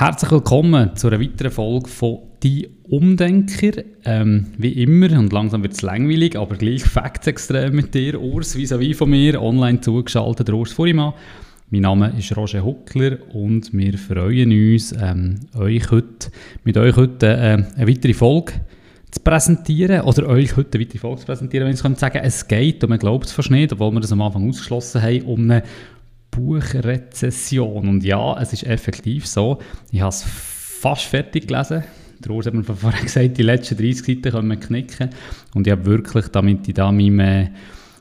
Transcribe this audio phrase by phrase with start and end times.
[0.00, 3.82] Herzlich willkommen zu einer weiteren Folge von «Die Umdenker».
[4.04, 6.84] Ähm, wie immer, und langsam wird es langweilig, aber gleich
[7.24, 11.14] extrem mit dir, Urs, vis-à-vis von mir, online zugeschaltet, Urs Furimann.
[11.70, 16.30] Mein Name ist Roger Huckler und wir freuen uns, ähm, euch heute,
[16.62, 18.52] mit euch heute äh, eine weitere Folge
[19.10, 22.20] zu präsentieren oder euch heute eine weitere Folge zu präsentieren, wenn ich sagen könnte.
[22.22, 25.22] Es geht, und man glaubt es fast nicht, obwohl wir das am Anfang ausgeschlossen haben,
[25.22, 25.64] um eine
[26.30, 27.88] Buchrezession.
[27.88, 29.58] Und ja, es ist effektiv so.
[29.90, 31.84] Ich habe es fast fertig gelesen.
[32.20, 35.10] Der Urs hat mir vorher gesagt, die letzten 30 Seiten können wir knicken.
[35.54, 37.50] Und ich habe wirklich, damit ich da meinem, äh,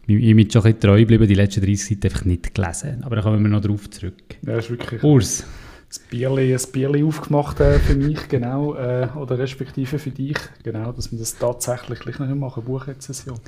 [0.07, 3.03] meinem Image schon ein bisschen treu bleibe, die letzten 30 Seiten einfach nicht gelesen.
[3.03, 4.23] Aber da kommen wir noch darauf zurück.
[4.45, 5.03] Ja, ist wirklich...
[5.03, 5.45] Urs,
[5.89, 10.91] das Bierli, ein Bierli aufgemacht äh, für mich, genau, äh, oder respektive für dich, genau,
[10.91, 13.39] dass wir das tatsächlich gleich noch machen, Buchrezession.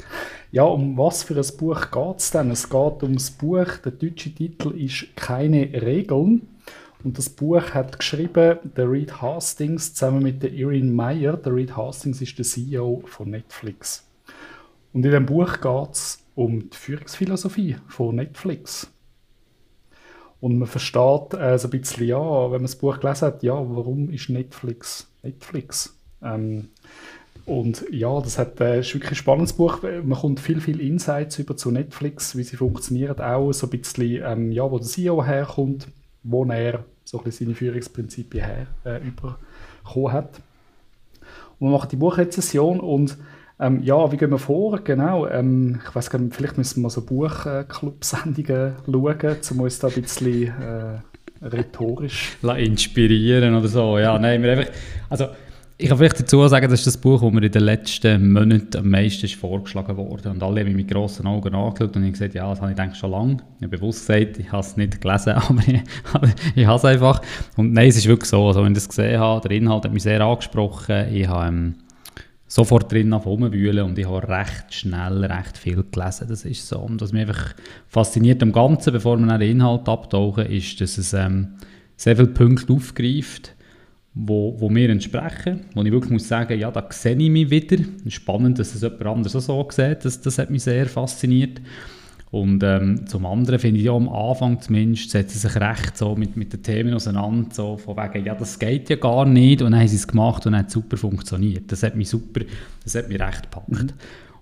[0.52, 2.52] Ja, um was für ein Buch geht es denn?
[2.52, 6.48] Es geht um das Buch, der deutsche Titel ist «Keine Regeln».
[7.04, 11.38] Und das Buch hat geschrieben der Reed Hastings zusammen mit der Erin Meyer.
[11.38, 14.06] Der Reed Hastings ist der CEO von Netflix.
[14.92, 18.92] Und in dem Buch geht es um die Führungsphilosophie von Netflix.
[20.42, 23.54] Und man versteht äh, so ein bisschen, ja, wenn man das Buch gelesen hat, ja,
[23.54, 25.96] warum ist Netflix Netflix?
[26.24, 26.70] Ähm,
[27.46, 29.82] und ja, das hat, äh, ist wirklich ein spannendes Buch.
[29.82, 34.22] Man kommt viel, viel Insights über zu Netflix, wie sie funktionieren, auch so ein bisschen,
[34.24, 35.88] ähm, ja, wo der CEO herkommt,
[36.24, 40.42] wo er so ein bisschen seine Führungsprinzipien her äh, überkommen hat.
[41.60, 43.18] Und man macht die Buchrezession und
[43.60, 44.80] ähm, ja, wie gehen wir vor?
[44.84, 45.28] Genau.
[45.28, 50.02] Ähm, ich weiß gar nicht, vielleicht müssen wir so Buchclub-Sendungen schauen, um uns da ein
[50.02, 53.98] bisschen äh, rhetorisch inspirieren oder so.
[53.98, 54.74] Ja, nein, wir einfach,
[55.10, 55.28] also
[55.82, 58.78] ich kann vielleicht dazu sagen, das ist das Buch, das mir in den letzten Monaten
[58.78, 60.30] am meisten ist vorgeschlagen wurde.
[60.30, 62.78] Und alle haben mich mit grossen Augen angeschaut und ich gesagt, ja, das habe ich
[62.78, 63.38] denke schon lange.
[63.60, 65.82] Ich habe bewusst gesagt, ich habe es nicht gelesen, aber ich,
[66.56, 67.22] ich habe es einfach.
[67.56, 69.94] Und nein, es ist wirklich so, also wenn ich das gesehen habe, der Inhalt hat
[69.94, 71.14] mich sehr angesprochen.
[71.14, 71.76] Ich habe ähm,
[72.50, 76.28] sofort drin rumwühlen und ich habe recht schnell recht viel gelesen.
[76.28, 76.80] Das ist so.
[76.80, 77.54] Und was mich einfach
[77.88, 81.50] fasziniert am Ganzen, bevor wir den Inhalt abtauchen, ist, dass es ähm,
[81.96, 83.56] sehr viele Punkte aufgreift,
[84.16, 87.78] wo, wo mir entsprechen, wo ich wirklich muss sagen, ja, da sehe ich mich wieder.
[88.08, 91.62] Spannend, dass es jemand anderes auch so sieht, das, das hat mich sehr fasziniert.
[92.32, 96.16] Und ähm, zum anderen finde ich ja am Anfang zumindest, setzen sie sich recht so
[96.16, 99.72] mit, mit den Themen auseinander, so von wegen, ja, das geht ja gar nicht und
[99.72, 101.72] dann haben sie es gemacht und dann hat es super funktioniert.
[101.72, 102.42] Das hat mich super,
[102.84, 103.70] das hat mich recht gepackt.
[103.70, 103.90] Mhm.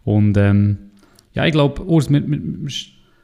[0.04, 0.78] Und ähm,
[1.34, 2.40] ja, ich glaube, Urs, wir, wir,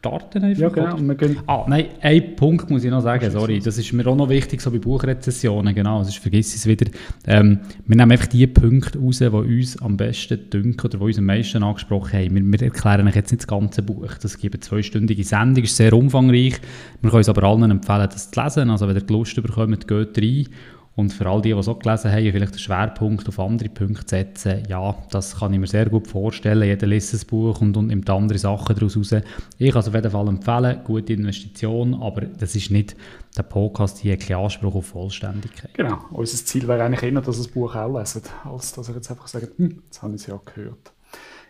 [0.04, 0.62] starten einfach?
[0.62, 1.00] Ja, genau.
[1.00, 3.60] Wir gehen ah, nein, ein Punkt muss ich noch sagen, sorry.
[3.60, 6.92] Das ist mir auch noch wichtig, so bei Buchrezessionen, genau, sonst vergiss ich es wieder.
[7.26, 11.18] Ähm, wir nehmen einfach die Punkte raus, die uns am besten dünken oder die uns
[11.18, 12.36] am meisten angesprochen haben.
[12.36, 14.14] Wir, wir erklären euch jetzt nicht das ganze Buch.
[14.22, 16.56] Das gibt eine zweistündige Sendung, ist sehr umfangreich.
[17.02, 18.70] Wir können es aber allen empfehlen, das zu lesen.
[18.70, 20.48] Also wenn ihr die Lust bekommt, geht rein.
[20.96, 24.64] Und für all die, die so gelesen haben, vielleicht den Schwerpunkt auf andere Punkte setzen,
[24.68, 26.68] ja, das kann ich mir sehr gut vorstellen.
[26.68, 29.16] Jeder liest ein Buch und, und nimmt andere Sachen daraus raus.
[29.58, 32.96] Ich kann es auf jeden Fall empfehlen, gute Investition, aber das ist nicht
[33.36, 35.74] der Podcast hier ein Anspruch auf Vollständigkeit.
[35.74, 38.96] Genau, unser Ziel wäre eigentlich eher, dass ihr das Buch auch lesen, als dass ihr
[38.96, 40.94] jetzt einfach sagt, hm, jetzt habe ich es ja gehört.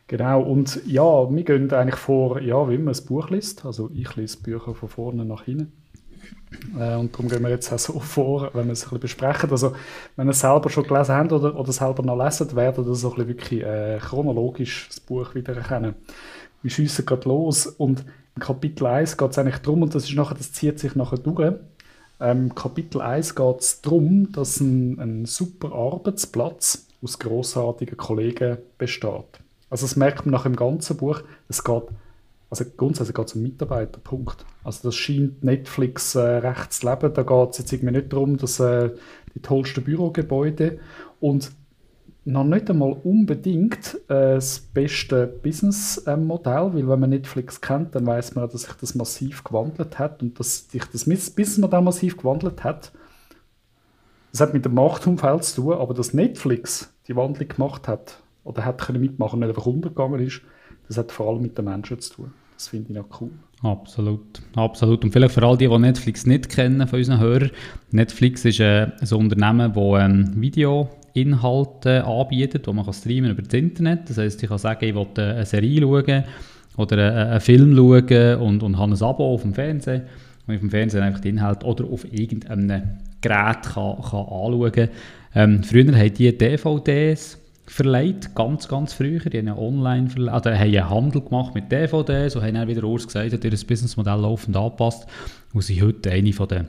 [0.08, 3.66] Genau, und ja, wir gehen eigentlich vor, ja, wie man ein Buch liest.
[3.66, 5.83] Also ich lese Bücher von vorne nach hinten.
[6.78, 9.52] Äh, und darum gehen wir jetzt auch so vor, wenn wir es ein bisschen besprechen.
[9.52, 9.74] Also,
[10.16, 13.10] wenn ihr es selber schon gelesen habt oder, oder selber noch lesen, werdet ihr so
[13.10, 15.96] ein bisschen wirklich äh, chronologisch das Buch wieder erkennen.
[16.62, 18.06] Wir schiessen gerade los und
[18.36, 21.18] im Kapitel 1 geht es eigentlich darum, und das, ist nachher, das zieht sich nachher
[21.18, 21.54] durch,
[22.20, 29.40] ähm, Kapitel 1 geht es darum, dass ein, ein super Arbeitsplatz aus grossartigen Kollegen besteht.
[29.70, 31.84] Also das merkt man nach dem ganzen Buch, es geht
[32.54, 34.46] also grundsätzlich geht es um Mitarbeiter, Punkt.
[34.64, 37.12] Also das scheint Netflix äh, recht zu leben.
[37.12, 38.92] Da geht es jetzt irgendwie nicht darum, dass äh,
[39.34, 40.78] die tollsten Bürogebäude
[41.20, 41.52] und
[42.26, 48.36] noch nicht einmal unbedingt äh, das beste Businessmodell, weil wenn man Netflix kennt, dann weiß
[48.36, 52.92] man, dass sich das massiv gewandelt hat und dass sich das Businessmodell massiv gewandelt hat.
[54.32, 58.64] Das hat mit dem Marktumfeld zu tun, aber dass Netflix die Wandlung gemacht hat oder
[58.64, 60.42] hat können mitmachen, nicht einfach untergegangen ist,
[60.88, 62.34] das hat vor allem mit den Menschen zu tun.
[62.56, 63.32] Das finde ich auch cool.
[63.62, 65.06] Absolut, absolut.
[65.06, 67.52] Und vielleicht für all die, die Netflix nicht kennen von unseren Hörern,
[67.92, 73.54] Netflix ist äh, ein Unternehmen, das ähm, Videoinhalte anbietet, die man kann streamen über das
[73.54, 74.10] Internet.
[74.10, 76.24] Das heisst, ich kann sagen, ich will äh, eine Serie schauen
[76.76, 80.02] oder äh, einen Film schauen und, und habe ein Abo auf dem Fernsehen
[80.46, 84.72] und ich auf dem Fernsehen einfach den Inhalt oder auf irgendeinem Gerät kann, kann anschauen
[84.74, 84.90] kann.
[85.36, 89.20] Ähm, früher haben die DVDs verleiht, ganz, ganz früher.
[89.20, 92.68] Die haben ja online verleiht, also haben einen Handel gemacht mit DVDs, so haben dann
[92.68, 95.08] wieder Urs gesagt, hat ihr Businessmodell laufend angepasst
[95.54, 96.68] und sind heute eine von den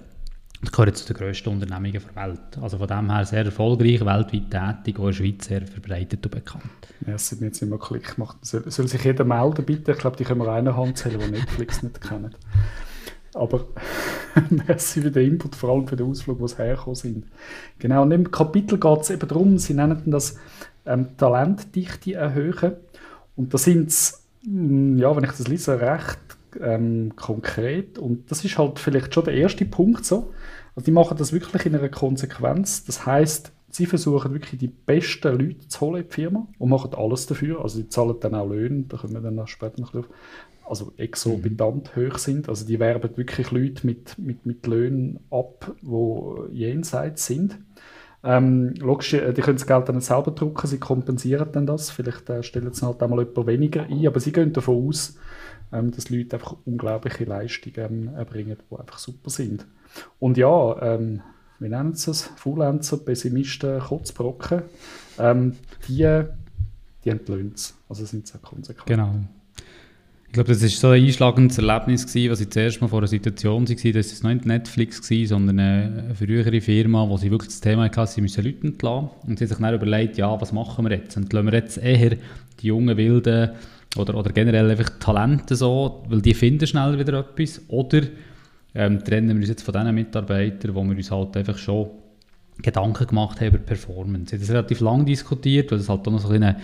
[0.73, 2.58] gehören zu den grössten Unternehmungen der Welt.
[2.61, 6.31] Also von dem her sehr erfolgreich, weltweit tätig, auch in der Schweiz sehr verbreitet und
[6.31, 6.64] bekannt.
[7.06, 8.38] Ja, es sind jetzt immer Klick gemacht.
[8.43, 9.93] Soll, soll sich jeder melden, bitte?
[9.93, 12.35] Ich glaube, die können wir einer Hand zählen, die Netflix nicht kennen.
[13.35, 13.67] Aber
[14.50, 17.26] merci für den Input, vor allem für den Ausflug, wo sie hergekommen sind.
[17.79, 20.38] Genau, und im Kapitel geht es eben darum, sie nennen das
[20.87, 22.77] ähm, Talentdichte erhöhen.
[23.37, 26.19] Und da sind es, hm, ja, wenn ich das lese, recht
[26.61, 27.99] ähm, konkret.
[27.99, 30.33] Und das ist halt vielleicht schon der erste Punkt so.
[30.77, 32.85] Also die machen das wirklich in einer Konsequenz.
[32.85, 36.95] Das heißt, sie versuchen wirklich die besten Leute zu holen in die Firma und machen
[36.95, 37.63] alles dafür.
[37.63, 40.09] Also die zahlen dann auch Löhne, da kommen wir dann später noch drauf
[40.67, 42.09] also exorbitant mhm.
[42.09, 42.49] hoch sind.
[42.49, 47.59] Also die werben wirklich Leute mit, mit, mit Löhnen ab, die jenseits sind.
[48.25, 51.91] Ähm, logisch, äh, die können das Geld dann selber drucken, sie kompensieren dann das.
[51.91, 55.17] Vielleicht äh, stellen sie halt einmal etwas weniger ein, aber sie gehen davon aus,
[55.73, 59.67] ähm, dass Leute einfach unglaubliche Leistungen ähm, erbringen, die einfach super sind.
[60.19, 61.21] Und ja, ähm,
[61.59, 62.23] wie nennen sie es?
[62.37, 64.62] Faulenzer, Pessimisten, Kotzbrocken,
[65.19, 65.56] ähm,
[65.87, 66.23] die,
[67.05, 67.77] die entlöhnen es.
[67.88, 68.87] Also sind sehr konsequent.
[68.87, 69.15] Genau.
[70.35, 73.07] Ich glaube, das war so ein einschlagendes Erlebnis, gewesen, was ich zuerst mal vor einer
[73.07, 77.61] Situation war, dass es nicht Netflix war, sondern eine frühere Firma, wo sie wirklich das
[77.61, 79.11] Thema hatte, sie müssen Leute entlassen.
[79.29, 81.17] Und sie haben sich dann überlegt, ja, was machen wir jetzt?
[81.17, 82.17] Entlassen wir jetzt eher
[82.61, 83.51] die jungen Wilden
[83.97, 88.01] oder, oder generell einfach Talente so, weil die finden schnell wieder etwas, oder
[88.75, 91.91] ähm, trennen wir uns jetzt von diesen Mitarbeitern, wo wir uns halt einfach schon
[92.61, 94.31] Gedanken gemacht haben über Performance.
[94.31, 96.57] Sie haben das relativ lang diskutiert, weil es halt auch noch so eine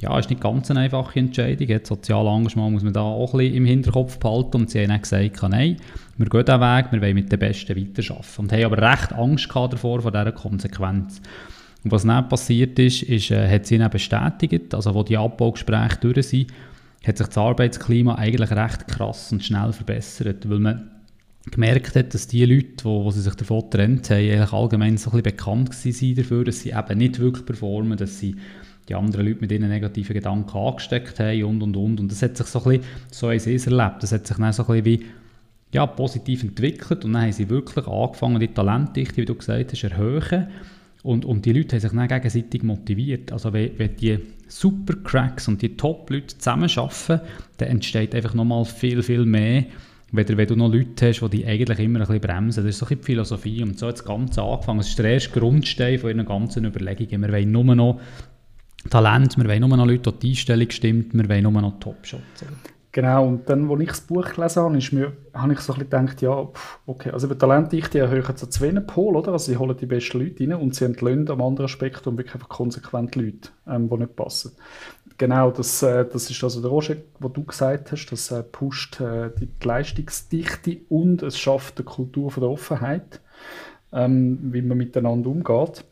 [0.00, 1.68] ja, ist nicht ganz eine einfache Entscheidung.
[1.68, 4.56] Jetzt soziale Engagement muss man da auch ein bisschen im Hinterkopf behalten.
[4.58, 5.76] Und sie haben dann gesagt, nein,
[6.16, 8.38] wir gehen diesen Weg, wir wollen mit den Besten weiterarbeiten.
[8.38, 11.22] Und haben aber recht Angst davor, vor dieser Konsequenz.
[11.84, 15.98] Und was dann passiert ist, ist äh, hat sie dann bestätigt, also wo die Abbaugespräche
[16.00, 16.52] durch sind,
[17.06, 20.90] hat sich das Arbeitsklima eigentlich recht krass und schnell verbessert, weil man
[21.50, 25.22] gemerkt hat, dass die Leute, wo sie sich davon getrennt haben, eigentlich allgemein so ein
[25.22, 28.36] bisschen bekannt waren dafür, dass sie eben nicht wirklich performen, dass sie
[28.88, 32.00] die anderen Leute mit ihren negativen Gedanken angesteckt haben und und und.
[32.00, 34.52] Und das hat sich so ein bisschen, so haben es erlebt, das hat sich dann
[34.52, 35.06] so ein bisschen wie
[35.72, 39.82] ja, positiv entwickelt und dann haben sie wirklich angefangen, die Talentdichte, wie du gesagt hast,
[39.82, 40.46] erhöhen.
[41.02, 43.32] Und, und die Leute haben sich dann gegenseitig motiviert.
[43.32, 47.20] Also wenn, wenn die Supercracks und die Top-Leute zusammenarbeiten,
[47.58, 49.64] dann entsteht einfach nochmal viel, viel mehr,
[50.12, 52.64] wenn, du noch Leute hast, die dich eigentlich immer ein bisschen bremsen.
[52.64, 54.78] Das ist so ein die Philosophie und so hat das Ganze angefangen.
[54.78, 57.22] Das ist der erste Grundstein von ihren ganzen Überlegungen.
[57.22, 58.00] Wir wollen nur noch
[58.90, 62.44] Talent, wir wollen nur noch Leute, die die Einstellung stimmt, wir wollen nur noch Top-Shots.
[62.94, 65.80] Genau, und dann, als ich das Buch gelesen habe, ist mir, habe ich so ein
[65.80, 66.48] bisschen gedacht, ja,
[66.86, 69.32] okay, also über Talentdichte erhöhen sie zwei Pol, oder?
[69.32, 72.48] Also sie holen die besten Leute rein und sie entlöhnen am anderen Spektrum wirklich einfach
[72.48, 74.52] konsequent Leute, ähm, die nicht passen.
[75.18, 79.00] Genau, das, äh, das ist also der Roger, was du gesagt hast, das äh, pusht
[79.00, 83.20] äh, die Leistungsdichte und es schafft eine Kultur von der Offenheit,
[83.92, 85.84] ähm, wie man miteinander umgeht.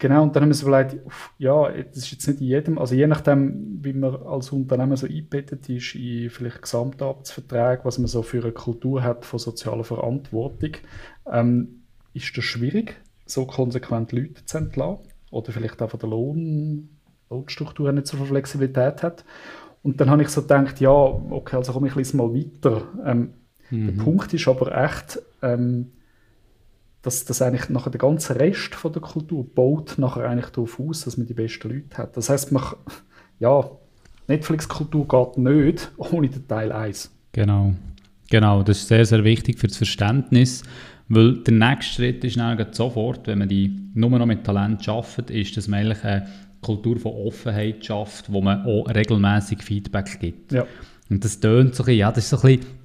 [0.00, 0.98] Genau, und dann haben wir so überlegt,
[1.38, 5.06] ja, das ist jetzt nicht in jedem, also je nachdem, wie man als Unternehmen so
[5.08, 10.76] eingebettet ist in vielleicht Gesamtarbeitsverträge, was man so für eine Kultur hat von sozialer Verantwortung,
[11.30, 11.82] ähm,
[12.14, 12.96] ist das schwierig,
[13.26, 16.88] so konsequent Leute zu entlassen oder vielleicht auch von der Lohn,
[17.28, 19.24] Lohnstruktur nicht so viel Flexibilität hat.
[19.82, 22.82] Und dann habe ich so gedacht, ja, okay, also komme ich ein mal weiter.
[23.04, 23.34] Ähm,
[23.70, 23.86] mhm.
[23.86, 25.92] Der Punkt ist aber echt, ähm,
[27.08, 31.04] dass, dass eigentlich nachher der ganze Rest von der Kultur baut nachher eigentlich darauf aus,
[31.04, 32.16] dass man die besten Leute hat.
[32.18, 32.62] Das heißt, man,
[33.40, 33.64] ja,
[34.26, 37.10] Netflix-Kultur geht nicht ohne den Teil 1.
[37.32, 37.72] Genau.
[38.30, 40.62] Genau, das ist sehr, sehr wichtig für das Verständnis,
[41.08, 45.30] weil der nächste Schritt ist dann sofort, wenn man die nur noch mit Talent schafft,
[45.30, 46.28] ist, dass man eigentlich eine
[46.60, 50.52] Kultur von Offenheit schafft, wo man auch regelmäßig Feedback gibt.
[50.52, 50.66] Ja.
[51.08, 52.77] Und das tönt so ein bisschen, ja, das ist so ein bisschen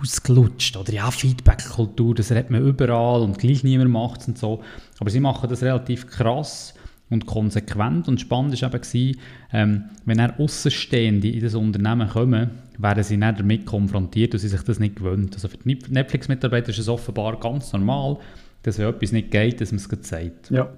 [0.00, 0.76] ausgelutscht.
[0.76, 4.62] Oder ja, Feedback-Kultur, das hat man überall und gleich niemand macht es und so.
[4.98, 6.74] Aber sie machen das relativ krass
[7.10, 8.08] und konsequent.
[8.08, 9.16] Und spannend war eben,
[9.52, 14.48] ähm, wenn er Außenstehende in das Unternehmen kommen, werden sie nicht damit konfrontiert und sie
[14.48, 15.34] sich das nicht gewöhnt.
[15.34, 18.18] Also für die Netflix-Mitarbeiter ist es offenbar ganz normal,
[18.62, 20.50] dass wenn etwas nicht geht, dass man es sagt.
[20.50, 20.68] Ja.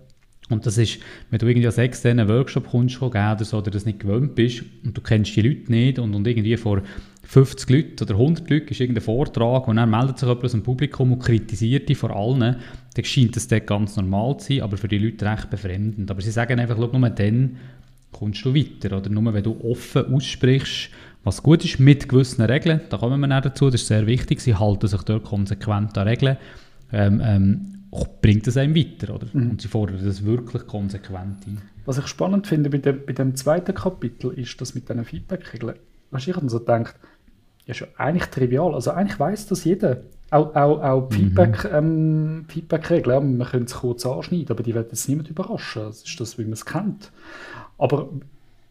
[0.50, 0.98] Und das ist,
[1.30, 4.96] wenn du irgendwie als externen Workshop kommst, oder so, oder das nicht gewöhnt bist und
[4.96, 6.82] du kennst die Leute nicht und, und irgendwie vor
[7.28, 10.62] 50 Leute oder 100 Leute ist irgendein Vortrag und dann meldet sich jemand aus dem
[10.62, 12.56] Publikum und kritisiert die vor allen,
[12.94, 16.10] dann scheint das dort ganz normal zu sein, aber für die Leute recht befremdend.
[16.10, 17.58] Aber sie sagen einfach, schau, nur dann
[18.12, 18.96] kommst du weiter.
[18.96, 20.88] Oder nur wenn du offen aussprichst,
[21.22, 24.54] was gut ist, mit gewissen Regeln, da kommen wir dazu, das ist sehr wichtig, sie
[24.54, 26.38] halten sich dort konsequent an Regeln,
[26.92, 27.74] ähm, ähm,
[28.22, 29.14] bringt es einem weiter.
[29.14, 29.26] Oder?
[29.34, 29.50] Mhm.
[29.50, 31.60] Und sie fordern das wirklich konsequent ein.
[31.84, 35.74] Was ich spannend finde bei dem, bei dem zweiten Kapitel ist, dass mit diesen Feedback-Regeln,
[36.10, 36.94] weißt, ich habe so gedacht,
[37.68, 38.74] ja, schon eigentlich trivial.
[38.74, 39.98] Also eigentlich weiß das jeder.
[40.30, 41.70] auch, auch, auch Feedback, mhm.
[41.72, 45.82] ähm, Feedback-Regeln, ja, man könnte es kurz anschneiden, aber die werden jetzt niemand überraschen.
[45.84, 47.12] Das ist das, wie man es kennt.
[47.76, 48.08] Aber,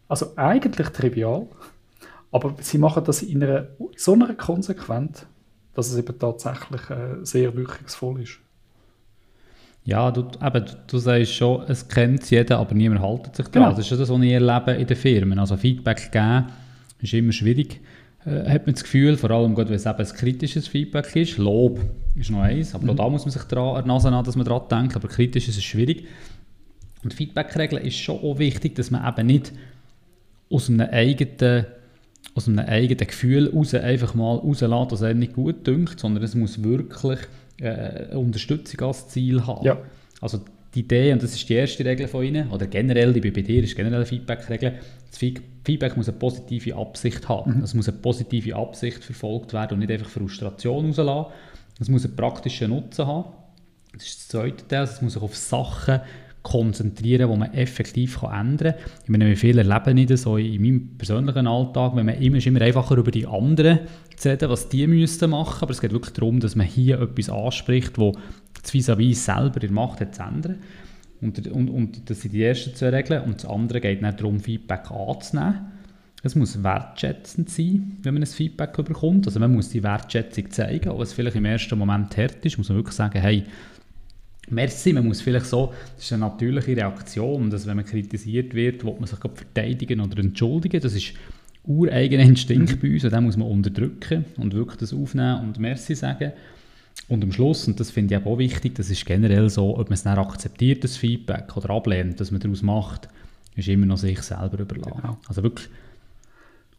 [0.08, 1.46] also eigentlich trivial,
[2.32, 5.24] aber sie machen das in einer so einer Konsequenz,
[5.74, 8.40] dass es eben tatsächlich äh, sehr wirkungsvoll ist.
[9.84, 13.70] Ja, du, eben, du sagst schon, es kennt jeder, aber niemand hält sich daran.
[13.70, 13.76] Genau.
[13.76, 15.38] Das ist das, was ich erlebe in den Firmen.
[15.38, 16.46] Also Feedback geben
[17.00, 17.80] ist immer schwierig,
[18.28, 21.38] äh, hat man das Gefühl, vor allem wenn es eben ein kritisches Feedback ist.
[21.38, 21.80] Lob
[22.16, 22.96] ist noch eins, aber mhm.
[22.96, 25.56] da muss man sich dran, an Nase an, dass man daran denkt, aber kritisch ist
[25.56, 26.06] es schwierig.
[27.04, 29.52] Und Feedback-Regeln ist schon auch wichtig, dass man eben nicht
[30.50, 31.66] aus einem eigenen
[32.34, 36.34] aus einem eigenen Gefühl raus einfach mal rauslässt, dass einem nicht gut dünkt, sondern es
[36.34, 37.18] muss wirklich
[37.60, 39.64] äh, Unterstützung als Ziel haben.
[39.64, 39.78] Ja.
[40.20, 40.40] Also
[40.74, 43.62] die Idee, und das ist die erste Regel von Ihnen, oder generell, die bei dir
[43.62, 44.74] ist generell Feedback-Regel,
[45.08, 47.58] das Feedback muss eine positive Absicht haben.
[47.58, 47.64] Mhm.
[47.64, 51.32] Es muss eine positive Absicht verfolgt werden und nicht einfach Frustration rauslassen.
[51.80, 53.32] Es muss einen praktischen Nutzen haben.
[53.92, 56.00] Das ist das zweite Teil, es muss sich auf Sachen
[56.42, 58.82] konzentrieren, die man effektiv kann ändern kann.
[59.04, 62.46] Ich meine, wie viele erleben nicht so in meinem persönlichen Alltag, wenn man immer, ist
[62.46, 63.80] immer einfacher über die anderen
[64.16, 67.28] zu reden, was die müssten machen, aber es geht wirklich darum, dass man hier etwas
[67.28, 68.12] anspricht, wo
[68.62, 70.58] das vis-à-vis selber in Macht hat zu ändern.
[71.20, 73.22] Und, und, und das sind die ersten zwei Regeln.
[73.22, 75.72] Und das andere geht nicht darum, Feedback anzunehmen.
[76.22, 79.26] Es muss wertschätzend sein, wenn man ein Feedback bekommt.
[79.26, 82.58] Also man muss die Wertschätzung zeigen, auch wenn es vielleicht im ersten Moment hart ist,
[82.58, 83.44] muss man wirklich sagen, hey,
[84.50, 88.82] Merci, man muss vielleicht so, das ist eine natürliche Reaktion, dass wenn man kritisiert wird,
[88.82, 90.80] will man sich verteidigen oder entschuldigen.
[90.80, 91.12] Das ist
[91.64, 92.80] ureigener Instinkt mhm.
[92.80, 96.32] bei uns und den muss man unterdrücken und wirklich das aufnehmen und Merci sagen.
[97.08, 99.94] Und am Schluss, und das finde ich auch wichtig, das ist generell so, ob man
[99.94, 103.08] es dann akzeptiert, das Feedback, oder ablehnt, dass man daraus macht,
[103.56, 105.00] ist immer noch sich selber überlassen.
[105.00, 105.18] Genau.
[105.26, 105.68] Also wirklich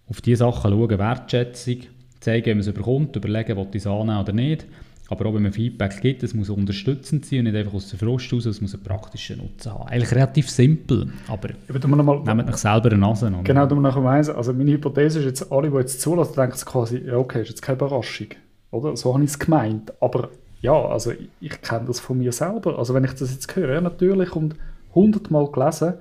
[0.07, 1.77] auf diese Sachen schauen, Wertschätzung,
[2.19, 4.65] zeigen, wie man es bekommt, überlegen, ob ich es annehmen oder nicht
[5.09, 7.97] aber auch wenn man Feedback gibt, es muss unterstützend sein und nicht einfach aus der
[7.97, 9.87] Frust raus, es muss einen praktischen Nutzen haben.
[9.87, 11.49] Eigentlich relativ simpel, aber
[11.87, 13.43] mal, nehmt euch selber eine Nase an.
[13.43, 16.99] Genau, du musst nachher also meine Hypothese ist jetzt, alle, die jetzt zulassen, denken quasi,
[17.05, 18.27] ja okay, ist jetzt keine Überraschung,
[18.71, 18.95] oder?
[18.95, 20.29] So habe ich es gemeint, aber
[20.61, 24.35] ja, also ich, kenne das von mir selber, also wenn ich das jetzt höre, natürlich
[24.35, 24.55] und
[24.93, 25.93] hundertmal gelesen,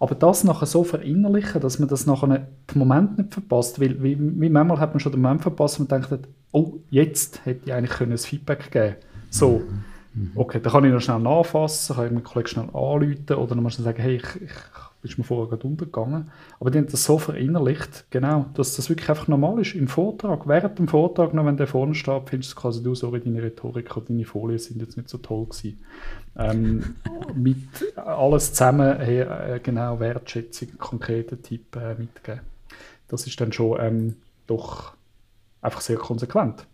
[0.00, 4.18] aber das nachher so verinnerlichen, dass man das nachher den Moment nicht verpasst, weil wie,
[4.18, 6.08] wie manchmal hat man schon den Moment verpasst und denkt,
[6.50, 8.96] oh, jetzt hätte ich eigentlich ein Feedback geben
[9.30, 9.62] So,
[10.12, 10.32] mhm.
[10.34, 13.62] okay, dann kann ich noch schnell nachfassen, kann ich meinen Kollegen schnell anrufen oder dann
[13.62, 14.50] muss ich sagen, hey, ich, ich
[15.02, 16.30] bist mir vorher gerade untergegangen.
[16.60, 19.74] Aber die haben das so verinnerlicht, genau, dass das wirklich einfach normal ist.
[19.74, 23.20] Im Vortrag, während dem Vortrag, noch wenn der vorne steht, findest du quasi, du, sorry,
[23.20, 25.80] deine Rhetorik und deine Folien sind jetzt nicht so toll gewesen.
[26.38, 26.94] Ähm,
[27.34, 27.58] mit
[27.96, 32.40] alles zusammen, hey, äh, genau, Wertschätzung, konkreten Tipp äh, mitgeben.
[33.08, 34.16] Das ist dann schon ähm,
[34.46, 34.94] doch
[35.60, 36.64] einfach sehr konsequent.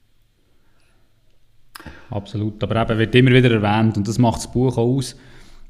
[2.10, 5.16] Absolut, aber eben wird immer wieder erwähnt und das macht das Buch auch aus.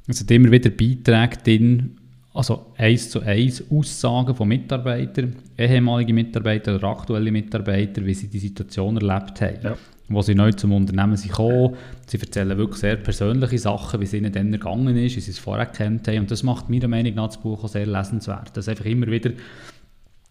[0.06, 1.97] Es hat immer wieder Beiträge drin,
[2.38, 8.38] also eins zu eins Aussagen von Mitarbeitern, ehemalige Mitarbeiter oder aktuelle Mitarbeiter, wie sie die
[8.38, 9.58] Situation erlebt haben.
[9.60, 9.76] Ja.
[10.08, 11.74] Wo sie neu zum Unternehmen sind gekommen.
[12.06, 15.38] Sie erzählen wirklich sehr persönliche Sachen, wie es ihnen dann ergangen ist, wie sie es
[15.40, 16.20] vorher kennt haben.
[16.20, 18.56] Und das macht meiner Meinung nach das Buch auch sehr lesenswert.
[18.56, 19.32] Dass einfach immer wieder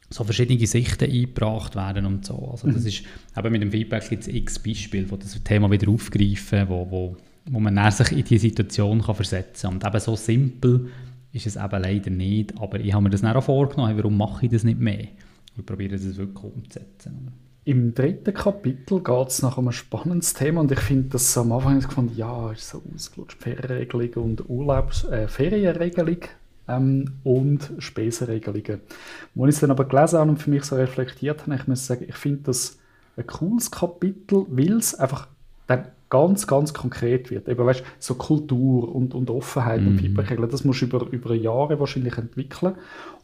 [0.09, 2.37] so verschiedene Sichten eingebracht werden und so.
[2.51, 2.87] Also das mhm.
[2.87, 3.03] ist,
[3.37, 7.17] eben mit dem Feedback gibt es x Beispiele, wo das Thema wieder aufgreifen, wo, wo,
[7.47, 9.73] wo man sich in diese Situation kann versetzen kann.
[9.73, 10.89] Und eben so simpel
[11.37, 12.59] ist es eben leider nicht.
[12.59, 15.07] Aber ich habe mir das dann auch vorgenommen, warum mache ich das nicht mehr?
[15.57, 17.31] Ich probiere das wirklich umzusetzen.
[17.63, 21.81] Im dritten Kapitel geht es nach einem spannenden Thema und ich finde das am Anfang
[21.81, 26.19] gefunden, ja, ist so ausgelutscht, Ferienregelung und Urlaubs, äh, Ferienregelung
[26.69, 28.79] ähm, und Spesenregelungen.
[29.37, 31.85] Als ich es dann aber gelesen habe und für mich so reflektiert habe, ich muss
[31.85, 32.79] sagen, ich finde das
[33.17, 35.27] ein cooles Kapitel, weil es einfach
[35.67, 37.47] dann ganz, ganz konkret wird.
[37.47, 39.87] Eben, weißt, so Kultur und, und Offenheit mhm.
[39.87, 42.75] und Feedbackregeln, das musst du über, über Jahre wahrscheinlich entwickeln.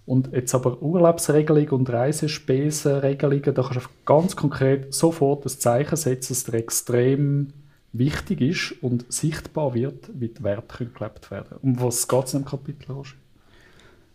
[0.05, 6.33] Und jetzt aber Urlaubsregelung und Reisespesenregelungen, da kannst du ganz konkret sofort das Zeichen setzen,
[6.33, 7.53] dass dir extrem
[7.93, 12.41] wichtig ist und sichtbar wird, wie die Werte gelebt werden Um was geht es in
[12.41, 13.15] dem Kapitel, Roger?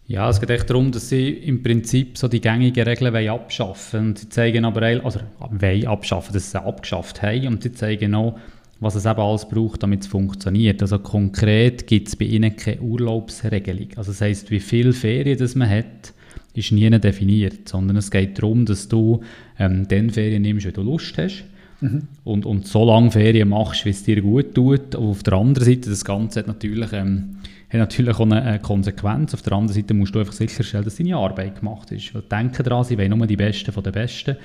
[0.07, 4.17] Ja, es geht echt darum, dass sie im Prinzip so die gängigen Regeln abschaffen wollen.
[4.17, 7.47] Sie zeigen aber, also wollen abschaffen, dass sie abgeschafft haben.
[7.47, 8.39] Und sie zeigen auch,
[8.81, 10.81] was es eben alles braucht, damit es funktioniert.
[10.83, 13.89] Also konkret gibt es bei ihnen keine Urlaubsregelung.
[13.97, 16.15] Also das heisst, wie viele Ferien das man hat,
[16.55, 19.21] ist nie definiert, sondern es geht darum, dass du
[19.59, 21.45] ähm, den Ferien nimmst, wenn du Lust hast.
[21.81, 22.03] Mhm.
[22.25, 24.95] Und, und so lange Ferien machst, wie es dir gut tut.
[24.95, 26.93] Und auf der anderen Seite, das Ganze hat natürlich...
[26.93, 27.37] Ähm,
[27.71, 29.35] hat natürlich auch eine Konsequenz.
[29.35, 32.15] Auf der anderen Seite musst du einfach sicherstellen, dass deine Arbeit gemacht ist.
[32.15, 34.37] Weil denken daran, sie wollen nur die Besten von den Besten.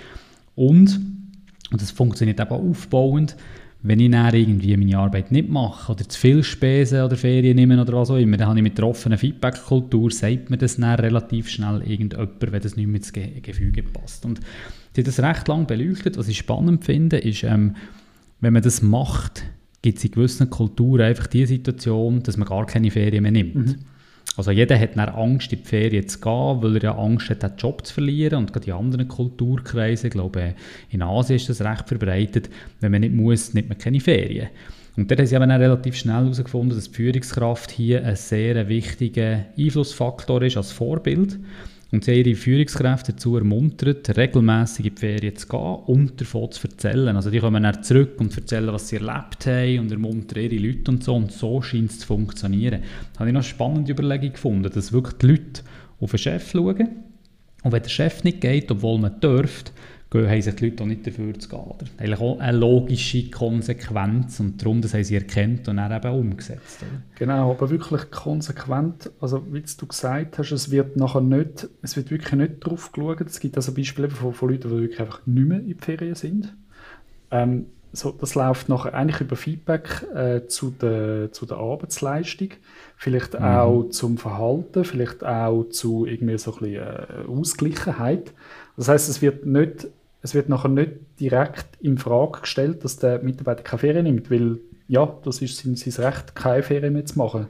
[0.56, 1.00] Und
[1.72, 3.36] Und das funktioniert eben aufbauend,
[3.86, 7.80] wenn ich dann irgendwie meine Arbeit nicht mache oder zu viel Spesen oder Ferien nehme
[7.80, 10.98] oder was auch immer, dann habe ich mit der offenen Feedback-Kultur, sagt mir das dann
[11.00, 14.26] relativ schnell irgendjemand, wenn das nicht mehr ins Ge Gefüge passt.
[14.26, 16.18] Und ich habe das recht lange beleuchtet.
[16.18, 17.76] Was ich spannend finde, ist, ähm,
[18.40, 19.44] wenn man das macht,
[19.82, 23.56] gibt es in gewissen Kulturen einfach die Situation, dass man gar keine Ferien mehr nimmt.
[23.56, 23.76] Mhm.
[24.36, 27.44] Also jeder hat dann Angst, in die Ferien zu gehen, weil er ja Angst hat,
[27.44, 28.40] den Job zu verlieren.
[28.40, 30.56] Und gerade in anderen Kulturkreisen, ich glaube
[30.90, 32.50] in Asien ist das recht verbreitet,
[32.80, 34.50] wenn man nicht muss, nimmt man keine Ferien.
[34.96, 38.68] Und dort haben sie aber dann relativ schnell herausgefunden, dass die Führungskraft hier ein sehr
[38.68, 41.40] wichtiger Einflussfaktor ist als Vorbild.
[41.94, 46.52] Und sie haben ihre Führungskräfte dazu ermuntert, regelmässig in die Ferien zu gehen und davon
[46.52, 47.16] zu erzählen.
[47.16, 50.90] Also die kommen dann zurück und erzählen, was sie erlebt haben und ermuntern ihre Leute
[50.90, 51.14] und so.
[51.14, 52.82] Und so scheint es zu funktionieren.
[53.14, 55.62] Da habe ich noch eine spannende Überlegung gefunden, dass wirklich die Leute
[56.00, 56.90] auf den Chef schauen
[57.64, 59.72] und wenn der Chef nicht geht, obwohl man dürfte,
[60.14, 61.60] haben sich die Leute auch nicht dafür zu gehen.
[61.60, 61.86] Oder?
[61.98, 66.82] Eigentlich auch eine logische Konsequenz und darum, das haben sie erkannt und dann eben umgesetzt.
[66.82, 67.02] Oder?
[67.16, 72.12] Genau, aber wirklich konsequent, also wie du gesagt hast, es wird nachher nicht, es wird
[72.12, 75.48] wirklich nicht darauf geschaut, es gibt also Beispiele von, von Leuten, die wirklich einfach nicht
[75.48, 76.56] mehr in die Ferien sind.
[77.32, 77.66] Ähm,
[77.96, 82.50] so, das läuft nachher eigentlich über Feedback äh, zu, der, zu der Arbeitsleistung,
[82.98, 83.46] vielleicht mhm.
[83.46, 88.24] auch zum Verhalten, vielleicht auch zu irgendwie so ein bisschen äh, Ausgleichen.
[88.78, 89.88] Das heißt, es wird nicht
[90.24, 94.60] es wird nachher nicht direkt in Frage gestellt, dass der Mitarbeiter keine Ferien nimmt, weil
[94.88, 97.48] ja, das ist sein, sein Recht, keine Ferien mehr zu machen.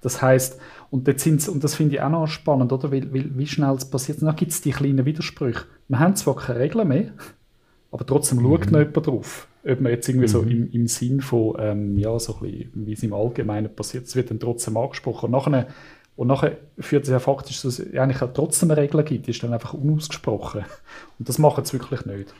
[0.00, 2.92] Das heißt, und, und das finde ich auch noch spannend, oder?
[2.92, 4.22] Weil, weil, wie schnell es passiert.
[4.22, 5.64] Dann gibt es die kleinen Widersprüche.
[5.88, 7.10] Wir haben zwar keine Regeln mehr,
[7.90, 8.42] aber trotzdem mhm.
[8.42, 9.48] schaut noch jemand drauf.
[9.64, 10.30] Ob man jetzt irgendwie mhm.
[10.30, 14.06] so im, im Sinn von, ähm, ja, so ein bisschen, wie es im Allgemeinen passiert,
[14.06, 15.26] es wird dann trotzdem angesprochen.
[15.26, 15.66] Und nachher
[16.18, 19.40] und nachher führt es ja faktisch, dass es eigentlich trotzdem eine Regel gibt, die ist
[19.44, 20.64] dann einfach unausgesprochen.
[21.16, 22.34] Und das machen sie wirklich nicht.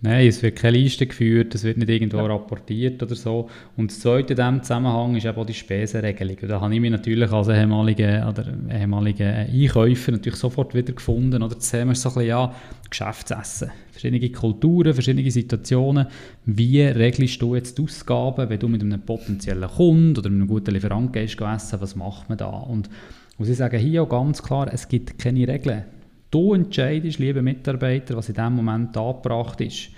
[0.00, 2.26] Nein, es wird keine Liste geführt, es wird nicht irgendwo ja.
[2.26, 3.50] rapportiert oder so.
[3.76, 6.36] Und das Zweite in diesem Zusammenhang ist eben auch die Spesenregelung.
[6.42, 11.42] da habe ich mich natürlich als ehemaliger, oder ehemaliger Einkäufer natürlich sofort wieder gefunden.
[11.42, 12.54] Oder jetzt sehen wir so ein bisschen, ja,
[12.88, 13.72] Geschäftsessen.
[13.90, 16.06] Verschiedene Kulturen, verschiedene Situationen.
[16.46, 20.74] Wie regelst du jetzt die Ausgaben, wenn du mit einem potenziellen Kunden oder einem guten
[20.74, 22.50] Lieferant gehst essen, was macht man da?
[22.50, 22.88] Und
[23.36, 25.97] muss ich sagen, hier auch ganz klar, es gibt keine Regeln.
[26.30, 29.90] Du entscheidest, liebe Mitarbeiter, was in diesem Moment angebracht ist.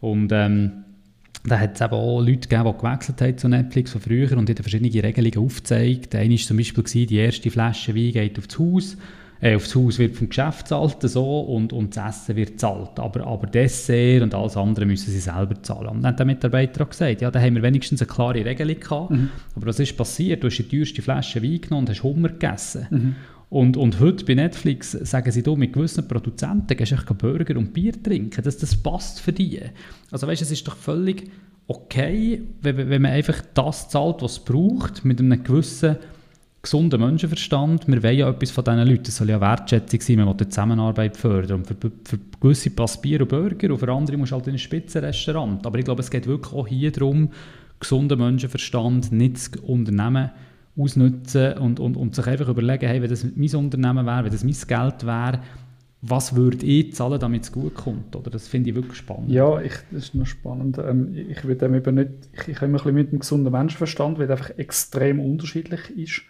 [0.00, 0.84] Und ähm,
[1.46, 4.48] da hat es eben auch Leute gegeben, die gewechselt haben zu Netflix von früher und
[4.48, 6.14] die verschiedene Regelungen aufgezeigt.
[6.14, 8.96] Eine war zum Beispiel, gewesen, die erste Flasche Wein geht aufs Haus,
[9.40, 12.98] äh, aufs Haus wird vom Geschäft zahlt so, und, und das Essen wird zahlt.
[12.98, 15.88] Aber, aber Dessert und alles andere müssen sie selber zahlen.
[15.88, 18.80] Und dann hat der Mitarbeiter auch gesagt, ja, da haben wir wenigstens eine klare Regelung
[18.80, 19.10] gehabt.
[19.10, 19.30] Mhm.
[19.54, 20.42] Aber was ist passiert?
[20.42, 22.86] Du hast die teuerste Flasche Wein genommen und hast Hummer gegessen.
[22.90, 23.16] Mhm.
[23.50, 27.72] Und, und heute bei Netflix sagen sie da, mit gewissen Produzenten gehst du Burger und
[27.72, 28.42] Bier trinken.
[28.42, 29.60] Das, das passt für die.
[30.10, 31.30] Also weißt, es ist doch völlig
[31.66, 35.96] okay, wenn, wenn man einfach das zahlt, was es braucht, mit einem gewissen
[36.64, 37.86] gesunden Menschenverstand.
[37.86, 39.06] Wir wollen ja etwas von diesen Leuten.
[39.06, 41.58] Es soll ja Wertschätzung sein, man will die Zusammenarbeit fördern.
[41.58, 44.54] Und für, für gewisse passt Bier und Burger und für andere musst du halt in
[44.54, 45.64] ein Spitzenrestaurant.
[45.66, 47.30] Aber ich glaube, es geht wirklich auch hier darum,
[47.78, 50.30] gesunden Menschenverstand nicht zu unternehmen,
[50.76, 54.44] ausnutzen und, und, und sich einfach überlegen, hey, wenn das mein Unternehmen wäre, wenn das
[54.44, 55.40] mein Geld wäre,
[56.06, 58.14] was würde ich zahlen, damit es gut kommt?
[58.14, 58.30] Oder?
[58.30, 59.30] Das finde ich wirklich spannend.
[59.30, 60.76] Ja, ich, das ist noch spannend.
[60.78, 64.18] Ähm, ich würde dem eben nicht, ich, ich habe ein bisschen mit dem gesunden Menschenverstand,
[64.18, 66.22] weil er einfach extrem unterschiedlich ist.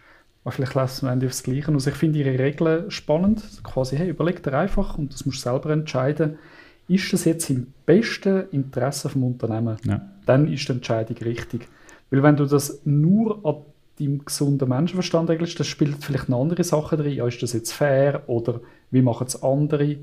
[0.45, 1.73] Aber vielleicht lassen wir Ende aufs Gleiche.
[1.73, 3.43] Also ich finde ihre Regeln spannend.
[3.65, 6.39] Quasi, hey, überleg dir einfach und das musst du selber entscheiden.
[6.87, 9.79] Ist das jetzt im besten Interesse vom Unternehmen?
[9.85, 10.03] Ja.
[10.27, 11.67] Dann ist die Entscheidung richtig.
[12.11, 13.57] Weil wenn du das nur an
[13.99, 17.13] deinem gesunden Menschenverstand regelst, das spielt vielleicht eine andere Sache drin.
[17.13, 19.97] Ja, ist das jetzt fair oder wie machen es andere?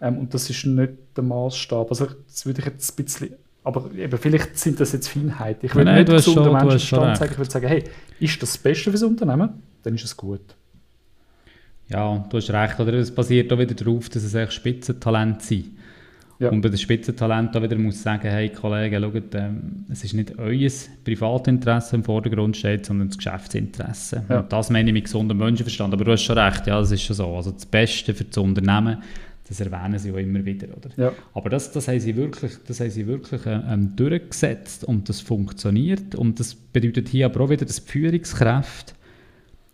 [0.00, 1.88] Ähm, und das ist nicht der Maßstab.
[1.90, 5.66] Also das würde ich jetzt ein bisschen aber eben, vielleicht sind das jetzt Feinheiten.
[5.66, 7.84] Ich würde nicht gesunden Menschenverstand sagen, ich würde sagen, hey,
[8.18, 9.62] ist das das Beste für das Unternehmen?
[9.82, 10.40] Dann ist es gut.
[11.88, 12.80] Ja, du hast recht.
[12.80, 15.76] Oder es basiert auch wieder darauf, dass es echt Spitzentalent sind.
[16.40, 16.48] Ja.
[16.48, 20.70] Und bei den Spitzentalenten wieder muss sagen, hey Kollegen, schaut, ähm, es ist nicht euer
[21.04, 24.24] Privatinteresse im Vordergrund steht, sondern das Geschäftsinteresse.
[24.26, 24.40] Ja.
[24.40, 25.92] Und das meine ich mit gesundem Menschenverstand.
[25.92, 27.36] Aber du hast schon recht, ja, das ist schon so.
[27.36, 29.02] Also das Beste für das Unternehmen,
[29.46, 30.68] das erwähnen sie auch immer wieder.
[30.74, 30.88] Oder?
[30.96, 31.12] Ja.
[31.34, 36.14] Aber das, das haben sie wirklich, das haben sie wirklich ähm, durchgesetzt und das funktioniert.
[36.14, 38.94] Und das bedeutet hier aber auch wieder, dass die Führungskräfte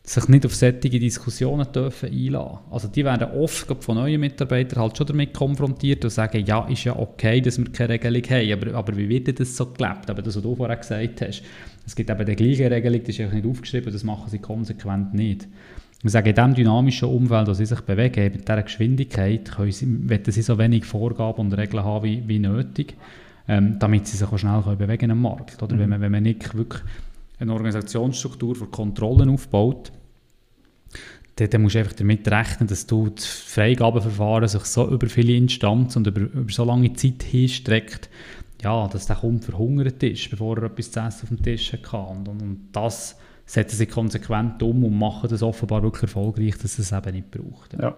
[0.09, 2.59] sich nicht auf solche Diskussionen dürfen einlassen.
[2.71, 6.85] Also die werden oft von neuen Mitarbeitern halt schon damit konfrontiert und sagen, ja, ist
[6.85, 10.09] ja okay, dass wir keine Regelung haben, aber, aber wie wird das so gelebt?
[10.09, 11.43] Aber das, was du vorher gesagt hast,
[11.85, 15.13] es gibt eben die gleiche Regelung, die ist einfach nicht aufgeschrieben, das machen sie konsequent
[15.13, 15.49] nicht.
[16.05, 20.09] Ich sage, in diesem dynamischen Umfeld, das sie sich bewegen, mit dieser Geschwindigkeit, können sie,
[20.09, 22.95] wollen sie so wenig Vorgaben und Regeln haben wie, wie nötig,
[23.49, 25.61] ähm, damit sie sich auch schnell können bewegen im Markt.
[25.61, 25.75] Oder?
[25.75, 25.81] Mhm.
[25.81, 26.83] Wenn, man, wenn man nicht wirklich
[27.39, 29.93] eine Organisationsstruktur für Kontrollen aufbaut,
[31.37, 35.35] dann, dann musst du einfach damit rechnen, dass du das Freigabeverfahren sich so über viele
[35.35, 38.09] Instanzen und über, über so lange Zeit hinstreckt,
[38.63, 41.93] ja, dass der Kunde verhungert ist, bevor er etwas zu essen auf dem Tisch hat.
[41.93, 46.91] Und, und das setzen sie konsequent um und machen das offenbar wirklich erfolgreich, dass es
[46.91, 47.75] eben nicht braucht.
[47.75, 47.81] Ja.
[47.81, 47.97] ja.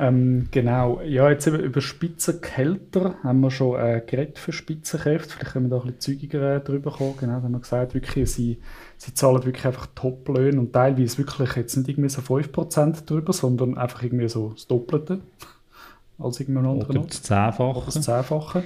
[0.00, 5.30] Ähm, genau, ja, jetzt eben über Spitzenkälter haben wir schon äh, geredet für Spitzenkräfte.
[5.30, 7.16] Vielleicht können wir da ein bisschen zügiger äh, drüber kommen.
[7.18, 8.58] Genau, da haben wir gesagt, wirklich, sie,
[8.96, 13.76] sie zahlen wirklich einfach Top-Löhne und teilweise wirklich jetzt nicht irgendwie so 5% drüber, sondern
[13.76, 15.18] einfach irgendwie so das Doppelte
[16.18, 16.90] als irgendein anderer.
[16.90, 17.62] Oder das Zehnfache.
[17.78, 18.64] Oder das Zehnfache.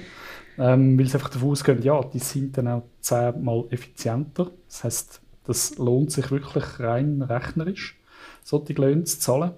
[0.59, 4.51] Ähm, weil sie einfach davon ausgehen, ja, die sind dann auch zehnmal effizienter.
[4.67, 7.99] Das heißt, das lohnt sich wirklich rein rechnerisch,
[8.43, 9.53] solche Löhne zu zahlen.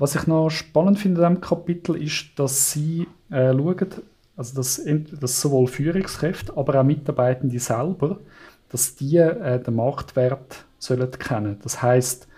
[0.00, 3.86] Was ich noch spannend finde in diesem Kapitel ist, dass sie äh, schauen,
[4.34, 4.82] also dass,
[5.20, 8.18] dass sowohl Führungskräfte, aber auch Mitarbeitende selber,
[8.70, 11.58] dass die äh, den Marktwert sollen kennen.
[11.62, 12.28] Das heißt,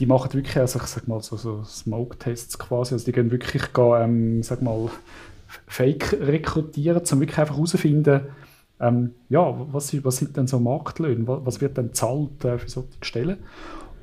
[0.00, 3.62] die machen wirklich, also ich sag mal so, so Smoke-Tests quasi, also die gehen wirklich,
[3.78, 4.90] ähm, sag mal,
[5.68, 8.22] Fake rekrutieren, um wirklich einfach herauszufinden,
[8.80, 12.68] ähm, ja, was, was sind denn so Marktlöhne, was, was wird denn zahlt äh, für
[12.68, 13.38] solche Stellen.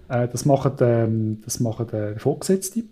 [0.07, 2.83] Äh, das machen, ähm, das machen äh, Vorgesetzte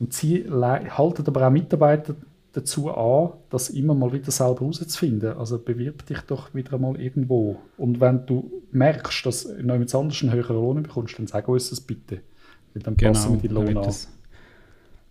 [0.00, 2.14] und sie halten aber auch Mitarbeiter
[2.52, 5.36] dazu an, das immer mal wieder selber herauszufinden.
[5.36, 7.56] Also bewirb dich doch wieder mal irgendwo.
[7.76, 11.48] Und wenn du merkst, dass du noch jemand anderes einen höheren Lohn bekommst, dann sag
[11.48, 12.20] uns das bitte.
[12.74, 13.92] Dann passen genau, wir die Lohn an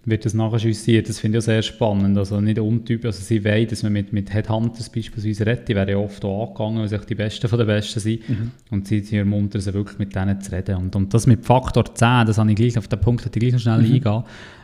[0.07, 1.09] wird das nachjustiert.
[1.09, 2.17] Das finde ich auch sehr spannend.
[2.17, 5.89] Also nicht untypisch, also sie wollen, dass man mit, mit Headhunters beispielsweise redet, die werden
[5.89, 8.29] ja oft auch angegangen, weil sie die Besten von den Besten sind.
[8.29, 8.51] Mhm.
[8.71, 10.77] Und sie, sie ermuntern sie wirklich mit denen zu reden.
[10.77, 13.51] Und, und das mit Faktor 10, das habe ich gleich, auf den Punkt ich gleich
[13.51, 13.93] noch schnell mhm.
[13.95, 14.23] eingehen.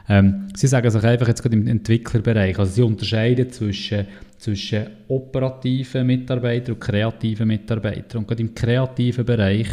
[0.10, 4.06] Ähm, sie sagen sich einfach jetzt gerade im Entwicklerbereich, also sie unterscheiden zwischen,
[4.38, 8.20] zwischen operativen Mitarbeitern und kreativen Mitarbeitern.
[8.20, 9.68] Und gerade im kreativen Bereich,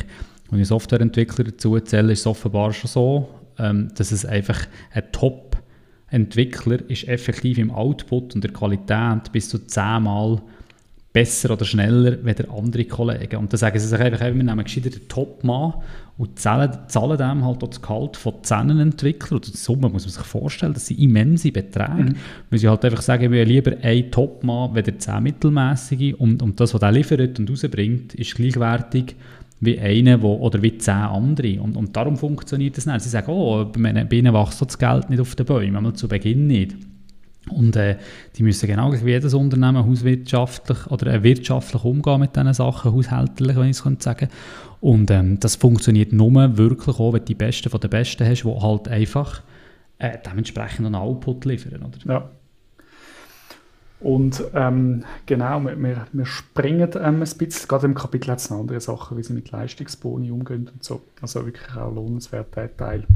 [0.50, 3.28] wenn ich Softwareentwickler dazu zähle, ist es offenbar schon so,
[3.58, 5.50] ähm, dass es einfach ein Top
[6.10, 10.40] Entwickler ist effektiv im Output und der Qualität bis zu zehnmal
[11.12, 13.36] besser oder schneller als andere Kollegen.
[13.36, 15.74] Und dann sagen sie sich einfach, wir nehmen gescheiter den Top-Mann
[16.18, 19.38] und zahlen, zahlen dem halt auch das Gehalt von zehn Entwicklern.
[19.38, 21.94] Oder die Summe muss man sich vorstellen, das sind immense Beträge.
[21.94, 22.16] Mhm.
[22.50, 26.74] Weil sie halt einfach sagen, wir lieber einen Top-Mann als zehn mittelmäßige und, und das,
[26.74, 29.16] was er liefert und rausbringt, ist gleichwertig
[29.60, 31.60] wie einer wo, oder wie zehn andere.
[31.60, 33.02] Und, und darum funktioniert das nicht.
[33.02, 36.46] Sie sagen, oh, bei ihnen wächst das Geld nicht auf den Bäumen, einmal zu Beginn
[36.46, 36.76] nicht.
[37.48, 37.96] Und äh,
[38.36, 43.56] die müssen genau wie jedes Unternehmen hauswirtschaftlich oder äh, wirtschaftlich umgehen mit diesen Sachen, haushälterlich,
[43.56, 44.28] wenn ich es sagen könnte.
[44.80, 48.44] Und ähm, das funktioniert nur wirklich auch, wenn du die Besten von den Besten hast,
[48.44, 49.42] die halt einfach
[49.98, 51.82] äh, dementsprechend einen Output liefern.
[51.82, 52.12] Oder?
[52.12, 52.30] Ja.
[54.00, 58.60] Und ähm, genau, wir, wir springen ähm, ein bisschen, gerade im Kapitel hat es noch
[58.60, 61.02] andere Sachen, wie sie mit Leistungsboni umgehen und so.
[61.20, 63.06] Also wirklich auch lohnenswerter Teil.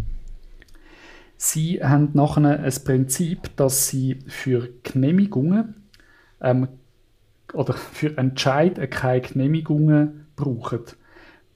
[1.36, 5.74] Sie haben nachher ein Prinzip, dass sie für Genehmigungen
[6.40, 6.68] ähm,
[7.54, 10.84] oder für Entscheid keine Genehmigungen brauchen.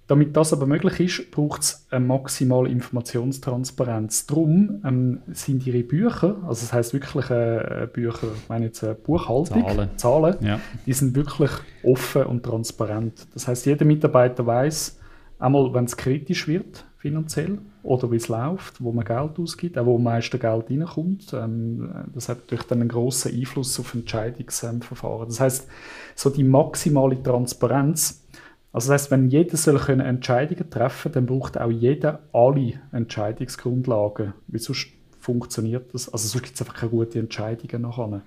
[0.09, 4.27] Damit das aber möglich ist, braucht es eine maximale Informationstransparenz.
[4.27, 8.95] Darum ähm, sind ihre Bücher, also das heißt wirklich äh, Bücher, ich meine jetzt äh,
[8.95, 10.61] Buchhaltung, Zahlen, Zahlen ja.
[10.87, 11.51] die sind wirklich
[11.83, 13.27] offen und transparent.
[13.35, 14.99] Das heißt, jeder Mitarbeiter weiß,
[15.39, 19.87] einmal, wenn es kritisch wird finanziell oder wie es läuft, wo man Geld ausgibt, auch
[19.87, 21.33] wo am meisten Geld reinkommt.
[21.33, 25.29] Ähm, das hat natürlich dann einen grossen Einfluss auf Entscheidungsverfahren.
[25.29, 25.69] Das heißt,
[26.17, 28.25] so die maximale Transparenz
[28.73, 34.35] also das heißt, wenn jeder soll können Entscheidungen treffen, dann braucht auch jeder alle Entscheidungsgrundlagen.
[34.47, 36.09] Wie sonst funktioniert das?
[36.09, 38.23] Also sonst gibt es einfach keine guten Entscheidungen nachher.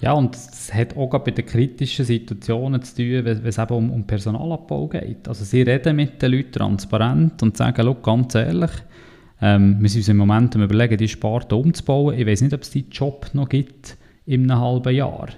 [0.00, 3.90] Ja, und es hat auch bei den kritischen Situationen zu tun, wenn es eben um,
[3.90, 5.26] um Personalabbau geht.
[5.26, 8.70] Also sie reden mit den Leuten transparent und sagen, ganz ehrlich,
[9.40, 12.18] ähm, wir sind uns im Moment am überlegen, die Sparte umzubauen.
[12.18, 15.28] Ich weiß nicht, ob es diesen Job noch gibt in einem halben Jahr.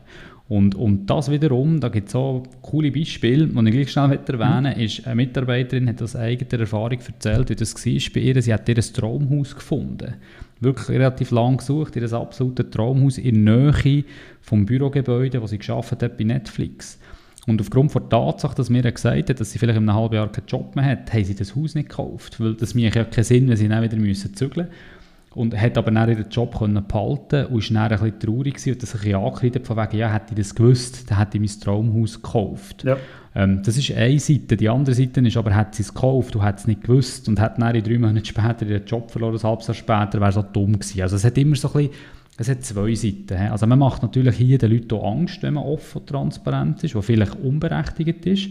[0.48, 4.74] Und, und das wiederum, da gibt es so coole Beispiele, die ich gleich schnell erwähnen
[4.74, 4.82] mhm.
[4.82, 8.40] ist, eine Mitarbeiterin hat aus eigener Erfahrung erzählt, wie das war bei ihr.
[8.40, 10.14] Sie hat ihr ein Traumhaus gefunden.
[10.60, 14.04] Wirklich relativ lang gesucht, ihr absolutes Traumhaus in der Nähe
[14.40, 16.98] vom Bürogebäude, das sie geschafft hat bei Netflix.
[17.46, 20.32] Und aufgrund der Tatsache, dass mir gesagt hat, dass sie vielleicht in einem halben Jahr
[20.32, 22.40] keinen Job mehr hat, haben sie das Haus nicht gekauft.
[22.40, 24.97] Weil das macht ja keinen Sinn, wenn sie dann wieder müssen zügeln müssen.
[25.38, 28.72] Und hat aber dann ihren Job können behalten und ist dann ein bisschen traurig gewesen
[28.72, 31.40] und das ein bisschen angekreidet von wegen, ja, hätte ich das gewusst, dann hätte ich
[31.40, 32.82] mein Traumhaus gekauft.
[32.82, 32.96] Ja.
[33.36, 34.56] Ähm, das ist eine Seite.
[34.56, 37.38] Die andere Seite ist aber, hat sie es gekauft und hat es nicht gewusst und
[37.38, 40.52] hat dann in drei Monate später ihren Job verloren, ein halbes Jahr später, wäre auch
[40.52, 41.02] dumm gewesen.
[41.02, 41.92] Also es hat immer so ein bisschen,
[42.36, 43.36] es hat zwei Seiten.
[43.52, 46.96] Also man macht natürlich hier den Leuten auch Angst, wenn man offen und transparent ist,
[46.96, 48.48] was vielleicht unberechtigt ist.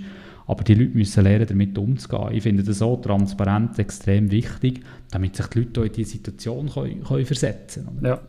[0.47, 2.31] Aber die Leute müssen lernen, damit umzugehen.
[2.31, 4.81] Ich finde das auch transparent extrem wichtig,
[5.12, 8.05] damit sich die Leute in diese Situation können, können versetzen können.
[8.05, 8.19] Ja.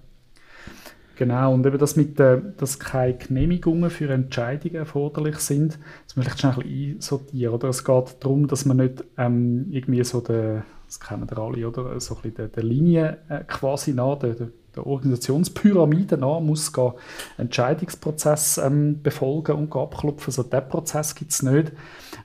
[1.18, 5.76] Genau, und eben das mit, äh, dass keine Genehmigungen für Entscheidungen erforderlich sind,
[6.06, 7.54] das muss ich schnell ein bisschen einsortieren.
[7.54, 7.68] Oder?
[7.70, 11.98] Es geht darum, dass man nicht ähm, irgendwie so der, das kennen wir alle, oder?
[11.98, 14.48] so ein bisschen der, der Linie äh, quasi nach, der, der,
[14.78, 16.92] der Organisationspyramide nach muss gehen,
[17.36, 20.32] Entscheidungsprozess ähm, befolgen und abklopfen.
[20.32, 21.72] So diesen Prozess gibt es nicht.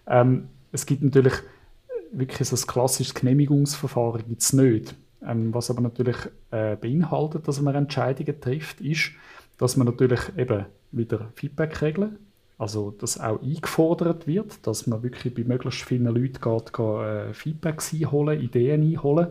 [0.08, 1.34] Ähm, es gibt natürlich
[2.12, 4.96] wirklich so ein klassisches Genehmigungsverfahren gibt's nicht.
[5.26, 6.18] Ähm, was aber natürlich
[6.52, 9.12] äh, beinhaltet, dass man Entscheidungen trifft, ist,
[9.58, 12.18] dass man natürlich eben wieder Feedback-Regeln,
[12.58, 17.34] also dass auch eingefordert wird, dass man wirklich bei möglichst vielen Leuten geht, geht äh,
[17.34, 19.28] Feedbacks einholen, Ideen einholen.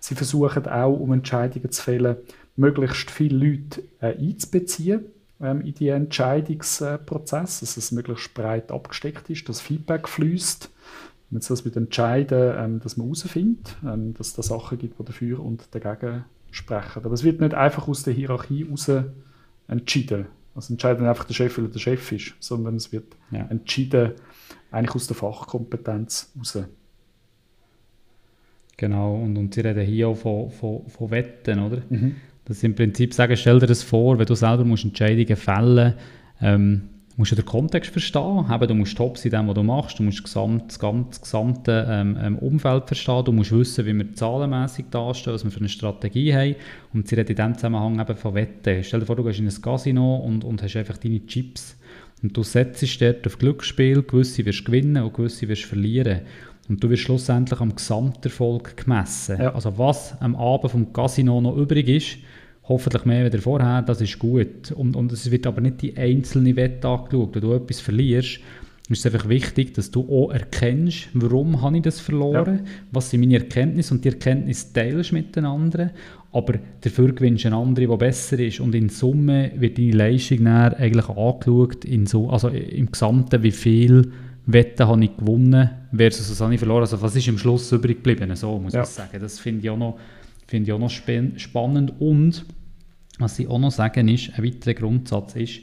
[0.00, 2.16] Sie versuchen auch, um Entscheidungen zu fällen,
[2.56, 5.06] möglichst viele Leute äh, einzubeziehen
[5.40, 10.70] ähm, in die Entscheidungsprozess, dass es möglichst breit abgesteckt ist, dass Feedback fließt
[11.34, 15.00] wenn es das mit entscheiden, ähm, dass man herausfindet, ähm, dass es da Sachen gibt,
[15.00, 17.04] die dafür und dagegen sprechen.
[17.04, 18.90] Aber es wird nicht einfach aus der Hierarchie heraus
[19.66, 20.26] entschieden.
[20.54, 23.46] Also entscheidet einfach der Chef, weil er der Chef ist, sondern es wird ja.
[23.46, 24.12] entschieden
[24.70, 26.58] eigentlich aus der Fachkompetenz heraus.
[28.76, 31.82] Genau, und, und Sie reden hier auch von, von, von Wetten, oder?
[31.88, 32.16] Mhm.
[32.46, 35.94] Das im Prinzip sagen, stell dir das vor, wenn du selber musst Entscheidungen fällen
[36.40, 38.44] ähm, musst du den Kontext verstehen.
[38.52, 39.98] Eben, du musst top sein in dem, was du machst.
[39.98, 43.24] Du musst das gesamte, das gesamte, das gesamte ähm, ähm, Umfeld verstehen.
[43.24, 46.56] Du musst wissen, wie wir zahlenmässig dastehen, was wir für eine Strategie haben.
[46.92, 48.82] Und sie reden in diesem Zusammenhang eben von Wetten.
[48.82, 51.76] Stell dir vor, du gehst in ein Casino und, und hast einfach deine Chips.
[52.22, 54.02] Und du setzt dort auf Glücksspiel.
[54.02, 56.22] Gewisse wirst gewinnen und gewisse wirst verlieren.
[56.68, 59.40] Und du wirst schlussendlich am Gesamterfolg gemessen.
[59.40, 59.54] Ja.
[59.54, 62.16] Also was am Abend vom Casino noch übrig ist,
[62.68, 64.72] hoffentlich mehr als vorher, das ist gut.
[64.72, 67.34] Und, und es wird aber nicht die einzelne Wette angeschaut.
[67.34, 68.40] Wenn du etwas verlierst,
[68.88, 72.70] ist es einfach wichtig, dass du auch erkennst, warum habe ich das verloren, ja.
[72.92, 75.90] was sind meine Erkenntnisse und die Erkenntnisse teilst mit den anderen,
[76.32, 80.44] aber dafür gewinnst du eine andere, die besser ist und in Summe wird deine Leistung
[80.44, 84.12] dann eigentlich angeschaut, in so, also im Gesamten, wie viel
[84.46, 88.04] Wetten habe ich gewonnen versus was habe ich verloren, also was ist am Schluss übrig
[88.04, 88.82] geblieben, so muss ja.
[88.82, 89.18] ich sagen.
[89.18, 89.98] Das finde ich auch noch
[90.54, 92.00] Finde ich auch noch spannend.
[92.00, 92.44] Und
[93.18, 95.62] was ich auch noch sagen ist, ein weiterer Grundsatz ist,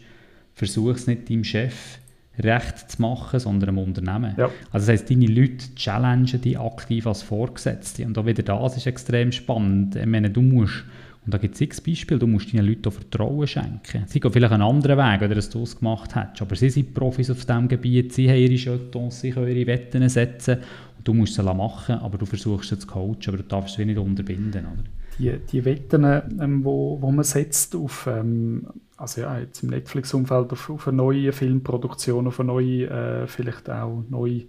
[0.53, 1.99] versuch es nicht deinem Chef
[2.37, 4.35] recht zu machen, sondern dem Unternehmen.
[4.37, 4.49] Ja.
[4.69, 8.05] Also das heisst, deine Leute challengen die aktiv als Vorgesetzte.
[8.05, 9.95] Und auch wieder das ist extrem spannend.
[9.95, 10.83] Ich meine, du musst,
[11.25, 14.03] und da gibt es x Beispiele, du musst deinen Leuten auch Vertrauen schenken.
[14.07, 16.41] Sie gehen vielleicht einen anderen Weg, als du es gemacht hättest.
[16.41, 20.09] Aber sie sind Profis auf diesem Gebiet, sie haben ihre Jetons, sie können ihre Wetten
[20.09, 20.57] setzen
[21.03, 23.97] Du musst es machen, aber du versuchst es zu coachen, aber du darfst es nicht
[23.97, 24.65] unterbinden.
[24.65, 24.83] Oder?
[25.19, 30.51] Die, die Wetten, ähm, wo, wo man setzt auf, ähm, also ja, jetzt im Netflix-Umfeld
[30.51, 34.45] auf, auf eine neue Filmproduktion, auf eine neue, äh, vielleicht auch neue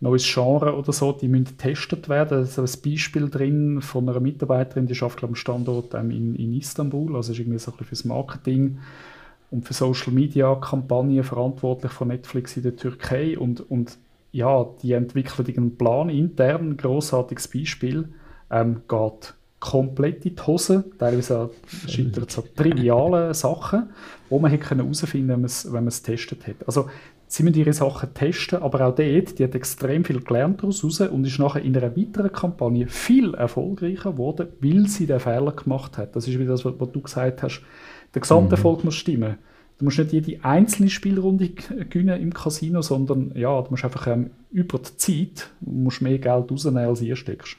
[0.00, 2.30] neues Genre oder so, die müssen getestet werden.
[2.30, 6.54] Da ist ein Beispiel drin von einer Mitarbeiterin, die arbeitet am Standort ähm, in, in
[6.54, 8.78] Istanbul, also ist irgendwie so ein bisschen fürs Marketing
[9.50, 13.98] und für Social Media Kampagnen verantwortlich von Netflix in der Türkei und, und
[14.32, 18.08] ja, die entwickeln einen Plan intern, ein grossartiges Beispiel,
[18.50, 20.84] ähm, geht komplett in die Hose.
[20.98, 21.50] Teilweise
[21.86, 23.90] scheitert es an trivialen Sachen,
[24.28, 26.56] wo man hätte herausfinden können, wenn man es getestet hat.
[26.66, 26.88] Also,
[27.26, 31.00] sie müssen ihre Sachen testen, aber auch dort, die hat extrem viel gelernt daraus raus
[31.00, 35.98] und ist nachher in einer weiteren Kampagne viel erfolgreicher geworden, weil sie den Fehler gemacht
[35.98, 36.16] hat.
[36.16, 37.62] Das ist wieder das, was du gesagt hast.
[38.14, 38.86] Der Gesamterfolg mhm.
[38.86, 39.36] muss stimmen.
[39.80, 44.28] Du musst nicht jede einzelne Spielrunde gewinnen im Casino, sondern ja, du musst einfach ähm,
[44.50, 47.56] über die Zeit musst mehr Geld rausnehmen, als ihr steckst.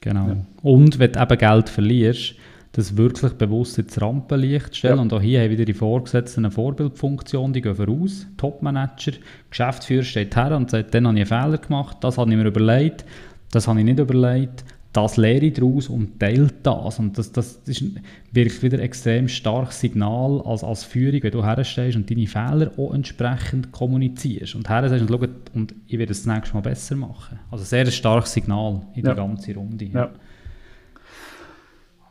[0.00, 0.28] Genau.
[0.28, 0.36] Ja.
[0.62, 2.36] Und wenn du eben Geld verlierst,
[2.70, 4.96] das wirklich bewusst ins Rampenlicht stellen.
[4.96, 5.02] Ja.
[5.02, 8.28] Und auch hier haben wieder die Vorgesetzten eine Vorbildfunktion, die gehen voraus.
[8.36, 9.14] Topmanager,
[9.50, 12.46] Geschäftsführer steht her und sagt, dann habe ich einen Fehler gemacht, das habe ich mir
[12.46, 13.04] überlegt,
[13.50, 17.00] das habe ich nicht überlegt das lehre ich daraus und teile das.
[17.00, 17.84] Und das, das ist
[18.30, 22.70] wirklich wieder ein extrem starkes Signal als, als Führung, wenn du herstehst und deine Fehler
[22.78, 24.54] auch entsprechend kommunizierst.
[24.54, 27.40] Und her sagst und, und ich werde das nächste Mal besser machen.
[27.50, 29.14] Also sehr ein starkes Signal in ja.
[29.14, 29.84] der ganzen Runde.
[29.84, 30.10] Ja.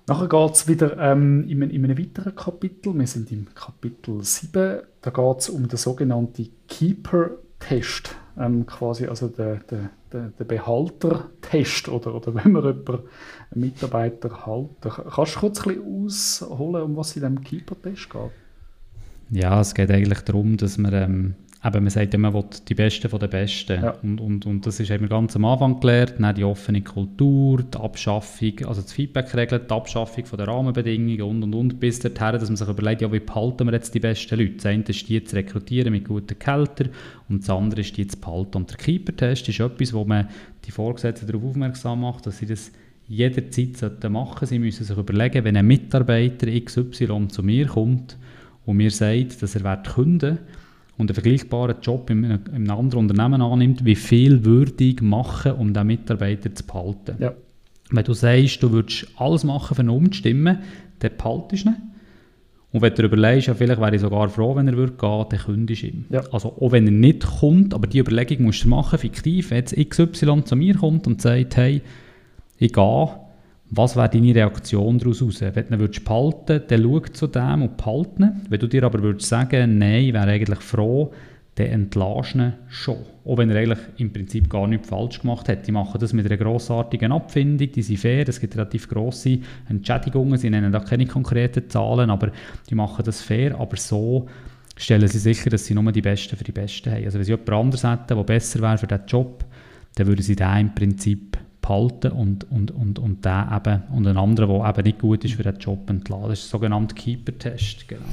[0.06, 2.93] Nachher geht es wieder ähm, in, in einem weiteren Kapitel.
[3.00, 4.82] Wir sind im Kapitel 7.
[5.02, 8.13] Da geht es um den sogenannten Keeper-Test.
[8.38, 12.99] ähm, quasi also der, der, der, der Behaltertest oder, oder wenn man jemanden,
[13.52, 14.89] einen Mitarbeiter halten.
[15.13, 18.32] Kannst du kurz ein bisschen ausholen, um was es in diesem Keeper-Test geht?
[19.32, 22.76] Ja, es geht eigentlich darum, dass man ähm, eben, man sagt immer, man will die
[22.76, 23.82] Besten von den Besten.
[23.82, 23.91] Ja.
[24.02, 27.78] Und, und, und das ist eben ganz am Anfang gelernt, dann die offene Kultur, die
[27.78, 32.49] Abschaffung, also das Feedback-Regeln, die Abschaffung von der Rahmenbedingungen und, und, und, bis dorthin, dass
[32.49, 34.56] man sich überlegt, ja, wie behalten wir jetzt die besten Leute?
[34.56, 36.89] Das eine ist die zu rekrutieren mit guten Gehältern
[37.30, 38.58] und das andere ist die zu behalten.
[38.58, 40.28] Und der Keeper-Test ist etwas, wo man
[40.65, 42.71] die Vorgesetzten darauf aufmerksam macht, dass sie das
[43.08, 44.45] jederzeit machen sollten.
[44.47, 48.17] Sie müssen sich überlegen, wenn ein Mitarbeiter XY zu mir kommt
[48.65, 50.62] und mir sagt, dass er kündigen will,
[50.97, 55.01] und einen vergleichbaren Job in einem, in einem anderen Unternehmen annimmt, wie viel würde ich
[55.01, 57.15] machen, um diesen Mitarbeiter zu behalten.
[57.19, 57.34] Ja.
[57.89, 60.60] Wenn du sagst, du würdest alles machen, um ihn umzustimmen,
[60.99, 61.75] dann behaltest du ihn.
[62.71, 65.39] Und wenn du überlegst, ja, vielleicht wäre ich sogar froh, wenn er würde gehen, dann
[65.39, 66.06] kündigst du ihm.
[66.10, 66.23] Ja.
[66.32, 69.75] Also auch wenn er nicht kommt, aber die Überlegung musst du machen, fiktiv, wenn jetzt
[69.75, 71.84] XY zu mir kommt und sagt, hey,
[72.58, 73.10] ich gehe,
[73.75, 75.41] was wäre deine Reaktion daraus heraus?
[75.41, 78.41] Wenn du ihn würdest behalten dann schau zu dem und behalte ihn.
[78.49, 81.12] Wenn du dir aber würdest sagen, nein, ich wäre eigentlich froh,
[81.55, 82.97] dann entlässt ihn schon.
[83.25, 85.65] Auch wenn er eigentlich im Prinzip gar nichts falsch gemacht hat.
[85.67, 90.38] Die machen das mit einer grossartigen Abfindung, die sind fair, es gibt relativ grosse Entschädigungen,
[90.38, 92.31] sie nennen da keine konkreten Zahlen, aber
[92.69, 94.27] die machen das fair, aber so
[94.75, 97.05] stellen sie sicher, dass sie nur die Besten für die Besten haben.
[97.05, 99.45] Also wenn sie jemand anderes hätten, der besser wäre für diesen Job,
[99.95, 101.33] dann würden sie den im Prinzip
[101.63, 105.34] behalten und, und, und, und den eben, und einen anderen, der eben nicht gut ist
[105.34, 106.30] für den Job entladen.
[106.30, 107.88] Das ist der sogenannte Keeper-Test.
[107.88, 108.04] Genau.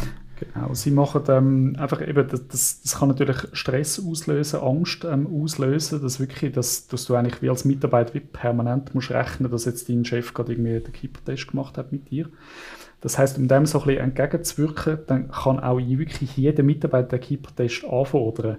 [0.54, 5.26] Genau, sie machen ähm, einfach eben, das, das, das, kann natürlich Stress auslösen, Angst ähm,
[5.26, 9.66] auslösen, dass wirklich, dass, dass du eigentlich wie als Mitarbeiter wie permanent musst rechnen, dass
[9.66, 12.30] jetzt dein Chef gerade irgendwie den Keeper-Test gemacht hat mit dir.
[13.02, 17.20] Das heißt, um dem so ein bisschen entgegenzuwirken, dann kann auch wirklich jeder Mitarbeiter den
[17.20, 18.56] Keeper-Test anfordern.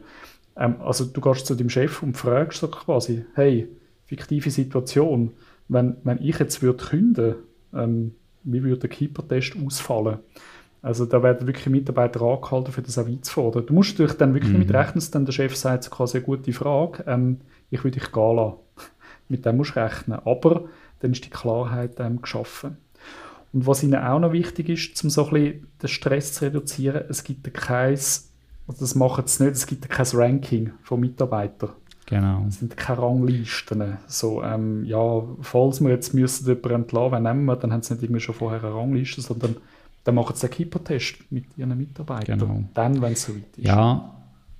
[0.56, 3.67] Ähm, also du gehst zu deinem Chef und fragst so quasi, hey,
[4.12, 5.32] fiktive Situation,
[5.69, 7.36] wenn, wenn ich jetzt würde künden,
[7.74, 10.19] ähm, wie würde der Keeper-Test ausfallen?
[10.82, 13.65] Also da werden wirklich Mitarbeiter angehalten, für das auch einzufordern.
[13.65, 14.67] Du musst natürlich dann wirklich mhm.
[14.67, 17.38] damit rechnen, dass dann der Chef sagt, quasi eine gute Frage, ähm,
[17.69, 18.58] ich würde dich gehen lassen.
[19.30, 20.19] mit dem musst du rechnen.
[20.26, 20.65] Aber
[21.00, 22.78] dann ist die Klarheit ähm, geschaffen.
[23.54, 27.06] Und was ihnen auch noch wichtig ist, um so ein bisschen den Stress zu reduzieren,
[27.08, 28.28] es gibt kein, also
[28.67, 31.71] das machen sie nicht, es gibt kein Ranking von Mitarbeitern.
[32.12, 32.43] Genau.
[32.50, 33.97] Es sind keine Ranglisten.
[34.06, 37.93] So, ähm, ja, falls wir jetzt müssen jemanden entlassen, wen nehmen wir, dann haben sie
[37.93, 39.56] nicht irgendwie schon vorher eine Rangliste, sondern
[40.04, 42.38] dann machen sie einen Keeper-Test mit ihren Mitarbeitern.
[42.38, 42.63] Genau.
[42.74, 43.65] Dann, wenn es soweit ist.
[43.65, 44.12] Ja,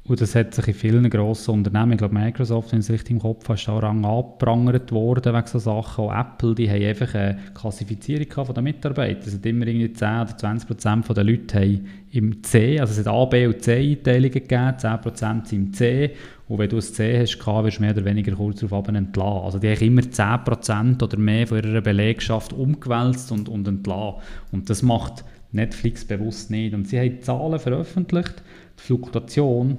[0.04, 3.12] und das hat sich in vielen grossen Unternehmen, ich glaube Microsoft, wenn ich es richtig
[3.12, 6.06] im Kopf habe, ist auch Rang abgeprangert worden wegen so Sachen.
[6.06, 9.28] Auch Apple, die haben einfach eine Klassifizierung von den Mitarbeitern.
[9.28, 13.06] Es hat immer irgendwie 10 oder 20 Prozent der Leute haben im C, also es
[13.06, 16.12] hat A, B und C Einteilungen gegeben, 10 Prozent sind im C
[16.52, 19.46] und wenn du ein C hast, wirst du mehr oder weniger kurz darauf entlassen.
[19.46, 24.20] Also die haben immer 10 Prozent oder mehr von ihrer Belegschaft umgewälzt und, und entlassen.
[24.52, 26.74] Und das macht Netflix bewusst nicht.
[26.74, 28.44] Und sie haben Zahlen veröffentlicht,
[28.78, 29.78] die Fluktuation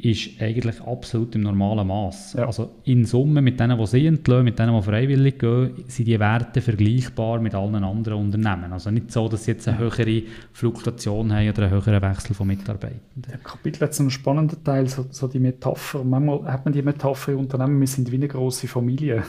[0.00, 2.34] ist eigentlich absolut im normalen Maß.
[2.34, 2.46] Ja.
[2.46, 6.20] Also in Summe mit denen, die sie entlösen, mit denen, die freiwillig gehen, sind die
[6.20, 8.72] Werte vergleichbar mit allen anderen Unternehmen.
[8.72, 12.46] Also nicht so, dass sie jetzt eine höhere Fluktuation haben oder einen höheren Wechsel von
[12.46, 13.00] Mitarbeitern.
[13.16, 16.04] Der Kapitel hat einen spannenden Teil, so, so die Metapher.
[16.04, 19.24] Manchmal hat man die Metapher in Unternehmen, wir sind wie eine große Familie.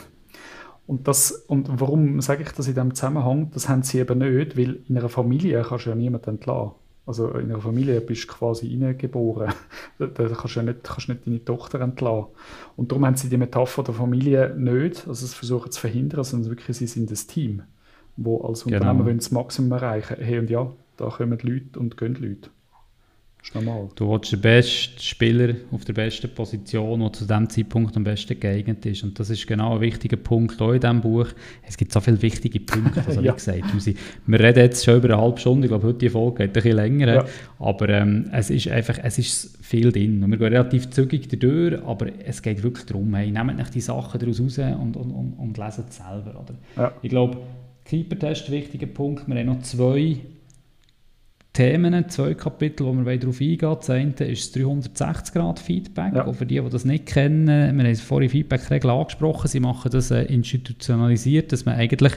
[0.85, 3.49] Und, das, und warum sage ich das in diesem Zusammenhang?
[3.53, 6.71] Das haben sie eben nicht, weil in einer Familie kannst du ja niemanden entlassen.
[7.09, 9.51] Also in einer Familie bist du quasi reingeboren.
[9.97, 12.27] da, da kannst du ja nicht, kannst nicht deine Tochter entlassen.
[12.75, 16.51] Und darum haben sie die Metapher der Familie nicht, also es versuchen zu verhindern, sondern
[16.51, 17.63] wirklich, sie sind ein Team,
[18.15, 18.77] wo als genau.
[18.77, 19.17] Unternehmen genau.
[19.17, 22.51] das Maximum erreichen Hey und ja, da kommen Leute und gehen Leute.
[23.49, 23.89] Ist normal.
[23.95, 28.39] Du willst den besten Spieler auf der besten Position, der zu diesem Zeitpunkt am besten
[28.39, 29.03] geeignet ist.
[29.03, 31.25] Und das ist genau ein wichtiger Punkt auch in diesem Buch.
[31.67, 33.31] Es gibt so viele wichtige Punkte, also ja.
[33.31, 33.85] wie gesagt.
[33.85, 33.93] Wir,
[34.27, 36.53] wir reden jetzt schon über eine halbe Stunde, ich glaube, heute die Folge geht ein
[36.53, 37.07] bisschen länger.
[37.07, 37.25] Ja.
[37.57, 40.23] Aber ähm, es ist einfach, es ist viel drin.
[40.23, 43.81] Und wir gehen relativ zügig durch, aber es geht wirklich darum, hey, nehmt nicht die
[43.81, 46.39] Sachen daraus raus und, und, und, und lesen es selber.
[46.39, 46.53] Oder?
[46.77, 46.91] Ja.
[47.01, 47.39] Ich glaube,
[47.85, 49.27] Keeper-Test, wichtiger Punkt.
[49.27, 50.17] Wir haben noch zwei
[51.53, 56.15] Themen, zwei Kapitel, wo wir darauf eingehen Das eine ist das 360-Grad-Feedback.
[56.15, 56.31] Ja.
[56.31, 60.23] Für die, die das nicht kennen, wir haben vorhin Feedback-Regeln angesprochen, sie machen das äh,
[60.23, 62.13] institutionalisiert, dass man eigentlich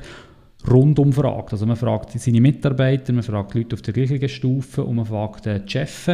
[0.71, 1.53] rundum fragt.
[1.53, 5.47] Also man fragt seine Mitarbeiter, man fragt Leute auf der gleichen Stufe und man fragt
[5.47, 6.11] äh, die Chefs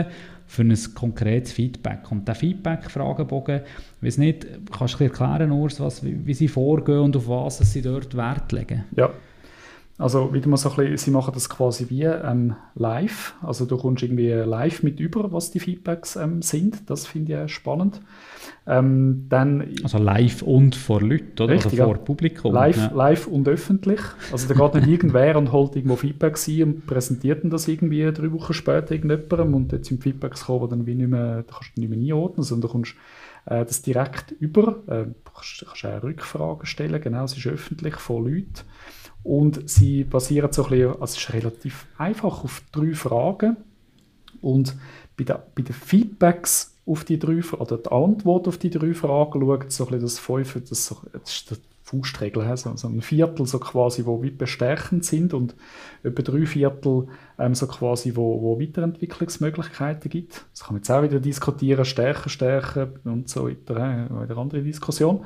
[0.47, 2.11] für ein konkretes Feedback.
[2.11, 3.61] Und der Feedback-Fragebogen,
[4.01, 7.59] ich weiß nicht, kannst du erklären, Urs, was, wie, wie sie vorgehen und auf was
[7.59, 8.85] sie dort Wert legen?
[8.97, 9.11] Ja,
[9.99, 13.35] Also wieder mal so ein bisschen, sie machen das quasi wie ähm, live.
[13.43, 16.89] Also du kommst irgendwie live mit über, was die Feedbacks ähm, sind.
[16.89, 18.01] Das finde ich spannend.
[18.65, 21.55] Ähm, dann, also live und vor Leuten, oder?
[21.55, 22.05] Richtig, also vor.
[22.05, 22.55] Publikum.
[22.55, 22.93] Live, ja.
[22.95, 24.01] live und öffentlich.
[24.31, 28.31] Also da geht nicht irgendwer und holt irgendwo Feedback ein und präsentiert das irgendwie drei
[28.31, 31.73] Wochen später irgendjemandem und jetzt sind Feedbacks gekommen, die dann wie nicht mehr, da kannst
[31.75, 32.95] du nicht mehr einordnen, sondern du kommst
[33.47, 34.77] äh, das direkt über.
[34.87, 38.63] Äh, du kannst, kannst auch Rückfragen stellen, genau, es ist öffentlich von Leuten.
[39.23, 43.57] Und sie basieren so ein bisschen, also es ist relativ einfach, auf drei Fragen.
[44.41, 44.77] Und
[45.17, 49.41] bei, der, bei den Feedbacks auf die drei, oder die Antwort auf die drei Fragen
[49.41, 53.01] schaut so ein bisschen das Fünfe, das, so, das ist die Faustregel, so, so ein
[53.03, 55.55] Viertel so quasi, wo wie bestärkend sind und
[56.03, 57.09] etwa drei Viertel
[57.39, 60.47] ähm, so quasi, wo, wo Weiterentwicklungsmöglichkeiten gibt.
[60.53, 64.63] Das kann man jetzt auch wieder diskutieren, stärken, stärken und so weiter, äh, eine andere
[64.63, 65.25] Diskussion.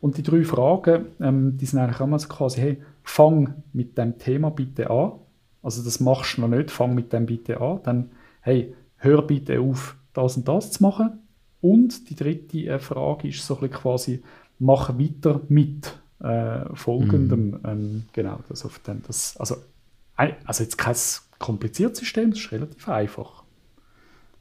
[0.00, 4.18] Und die drei Fragen, ähm, die sind eigentlich immer so quasi, hey, fang mit dem
[4.18, 5.12] Thema bitte an.
[5.62, 7.80] Also das machst du noch nicht, fang mit dem bitte an.
[7.84, 11.20] Dann, hey, hör bitte auf, das und das zu machen.
[11.60, 14.22] Und die dritte äh, Frage ist so ein bisschen quasi,
[14.58, 17.50] mach weiter mit äh, folgendem.
[17.50, 17.60] Mhm.
[17.64, 19.56] Ähm, genau, das auf den, das, also,
[20.16, 20.96] also jetzt kein
[21.38, 23.42] kompliziertes System, das ist relativ einfach.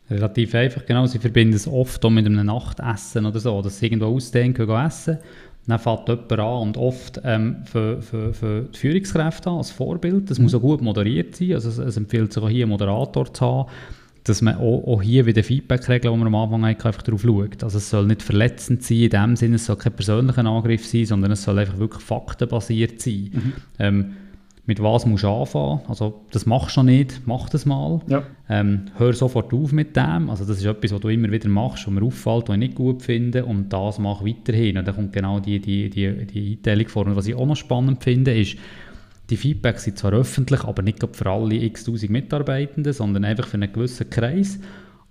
[0.09, 1.05] Relativ einfach, genau.
[1.05, 4.85] Sie verbinden es oft auch mit einem Nachtessen oder so, dass sie irgendwo ausdenken, gehen
[4.85, 5.19] essen
[5.67, 10.29] dann fängt jemand an und oft ähm, für, für, für die Führungskräfte an, als Vorbild.
[10.29, 10.45] Das mhm.
[10.45, 11.53] muss auch gut moderiert sein.
[11.53, 13.69] Also es, es, empfiehlt sich auch hier einen Moderator zu haben,
[14.23, 17.63] dass man auch, auch hier wieder Feedback-Regeln, die man am Anfang hat, einfach darauf schaut.
[17.63, 21.05] Also es soll nicht verletzend sein in dem Sinne, es soll kein persönlicher Angriff sein,
[21.05, 23.31] sondern es soll einfach wirklich faktenbasiert sein.
[23.33, 23.53] Mhm.
[23.79, 24.13] Ähm,
[24.65, 25.81] mit was musst du anfangen.
[25.87, 28.01] Also das machst du noch nicht, mach das mal.
[28.07, 28.23] Ja.
[28.47, 30.29] Ähm, hör sofort auf mit dem.
[30.29, 32.75] Also das ist etwas, was du immer wieder machst, was mir auffällt, was ich nicht
[32.75, 34.77] gut finde und das mach weiterhin.
[34.77, 37.05] Und dann kommt genau die, die, die, die Einteilung vor.
[37.07, 38.57] Und was ich auch noch spannend finde, ist,
[39.29, 43.71] die Feedbacks sind zwar öffentlich, aber nicht für alle x-tausend Mitarbeitenden, sondern einfach für einen
[43.71, 44.59] gewissen Kreis.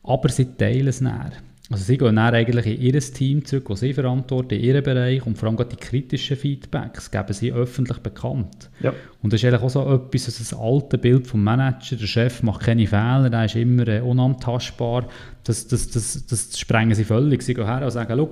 [0.02, 1.32] Aber sie teilen es näher.
[1.72, 5.24] Also sie gehen dann eigentlich in ihr Team zurück, das sie verantworten, in ihren Bereich
[5.24, 8.70] und vor allem die kritischen Feedbacks geben sie öffentlich bekannt.
[8.80, 8.92] Ja.
[9.22, 12.42] Und das ist eigentlich auch so etwas, also das alte Bild vom Manager, der Chef
[12.42, 15.06] macht keine Fehler, der ist immer äh, unantastbar,
[15.44, 17.42] das, das, das, das sprengen sie völlig.
[17.42, 18.30] Sie gehen her und sagen, schau,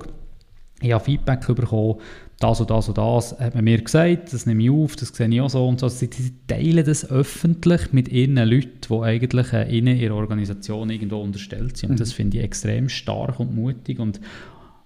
[0.81, 1.95] ich habe Feedback bekommen,
[2.39, 5.27] das und das und das hat man mir gesagt, das nehme ich auf, das sehe
[5.27, 5.89] ich auch so und so.
[5.89, 11.17] Sie, sie teilen das öffentlich mit ihren Leuten, die eigentlich äh, in ihrer Organisation irgendwo
[11.17, 11.89] unterstellt sind.
[11.89, 11.99] Und mhm.
[11.99, 14.21] das finde ich extrem stark und mutig und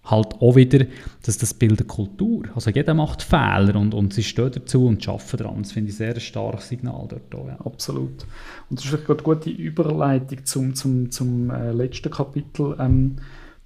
[0.06, 0.86] halt auch wieder,
[1.26, 2.46] dass das bildet Kultur.
[2.56, 5.62] Also jeder macht Fehler und, und sie stehen dazu und arbeiten daran.
[5.62, 7.60] Das finde ich ein sehr starkes Signal dort auch, ja.
[7.64, 8.26] Absolut.
[8.70, 13.18] Und das ist eine gute Überleitung zum, zum, zum äh, letzten Kapitel, ähm,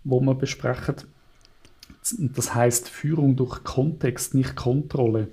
[0.03, 0.95] wo wir besprechen
[2.19, 5.29] das heißt Führung durch Kontext, nicht Kontrolle.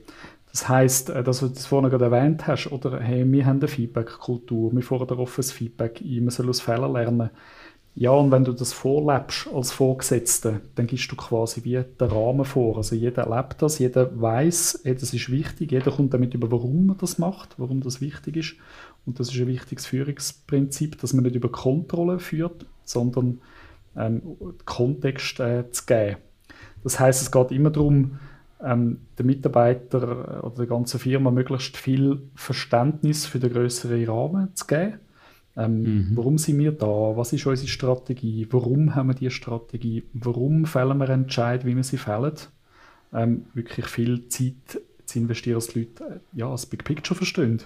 [0.51, 3.69] Das heißt, äh, dass du das vorhin gerade erwähnt hast, oder hey, wir haben eine
[3.69, 7.31] Feedback-Kultur, wir fordern offenes Feedback ein, man soll aus Fehlern lernen.
[7.97, 12.45] Ja, und wenn du das vorlebst als Vorgesetzter, dann gibst du quasi wie den Rahmen
[12.45, 12.77] vor.
[12.77, 16.87] Also jeder erlebt das, jeder weiß, hey, das ist wichtig, jeder kommt damit über, warum
[16.87, 18.55] man das macht, warum das wichtig ist.
[19.07, 23.41] Und das ist ein wichtiges Führungsprinzip, dass man nicht über Kontrolle führt, sondern
[23.97, 24.23] ähm,
[24.65, 26.17] Kontext äh, zu geben.
[26.85, 28.19] Das heißt, es geht immer darum,
[28.63, 34.67] ähm, den Mitarbeiter oder der ganzen Firma möglichst viel Verständnis für den größeren Rahmen zu
[34.67, 35.01] geben.
[35.57, 36.11] Ähm, mhm.
[36.15, 36.87] Warum sind wir da?
[36.87, 38.47] Was ist unsere Strategie?
[38.51, 40.03] Warum haben wir diese Strategie?
[40.13, 42.35] Warum fällen wir Entscheidungen, wie wir sie fällen?
[43.13, 47.63] Ähm, wirklich viel Zeit zu investieren, dass die Leute äh, ja, das Big Picture verstehen.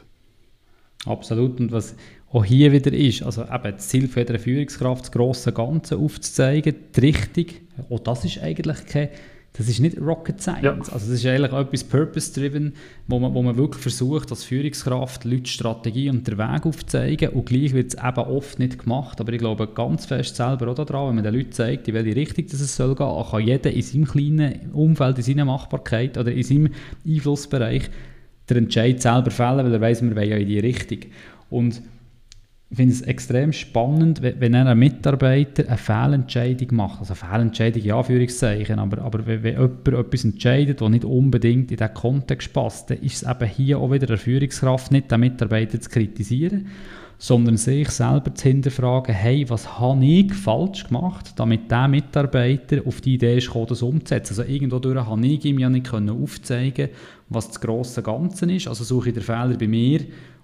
[1.06, 1.60] Absolut.
[1.60, 1.94] Und was
[2.30, 6.74] auch hier wieder ist, also eben das Ziel für eine Führungskraft, das grosse Ganze aufzuzeigen,
[6.94, 7.46] die Richtung,
[7.88, 9.08] auch das ist eigentlich kein,
[9.54, 10.62] das ist nicht Rocket Science.
[10.62, 10.72] Ja.
[10.72, 12.74] Also das ist eigentlich etwas Purpose-driven,
[13.08, 17.46] wo man, wo man wirklich versucht, als Führungskraft Leute Strategie und den Weg aufzuzeigen und
[17.46, 21.08] gleich wird es eben oft nicht gemacht, aber ich glaube ganz fest selber auch daran,
[21.08, 23.82] wenn man den Leuten zeigt, in welche Richtung das es soll gehen, kann jeder in
[23.82, 26.68] seinem kleinen Umfeld, in seiner Machbarkeit oder in seinem
[27.06, 27.88] Einflussbereich
[28.50, 31.00] den Entscheid selber fällen, weil er weiß, wir wollen ja in die Richtung.
[31.50, 31.82] Und
[32.70, 37.00] ich finde es extrem spannend, wenn ein Mitarbeiter eine Fehlentscheidung macht.
[37.00, 41.70] Also eine Fehlentscheidung, ja, Anführungszeichen, aber, aber wenn, wenn jemand etwas entscheidet, was nicht unbedingt
[41.70, 45.20] in diesen Kontext passt, dann ist es eben hier auch wieder der Führungskraft nicht, den
[45.20, 46.66] Mitarbeiter zu kritisieren,
[47.16, 53.00] sondern sich selber zu hinterfragen, hey, was habe ich falsch gemacht, damit der Mitarbeiter auf
[53.00, 54.38] die Idee ist das umzusetzen.
[54.38, 56.90] Also irgendwo durch habe ich ihm ja nicht aufzeigen
[57.28, 58.68] was das grosse Ganze ist.
[58.68, 60.00] Also suche ich den Fehler bei mir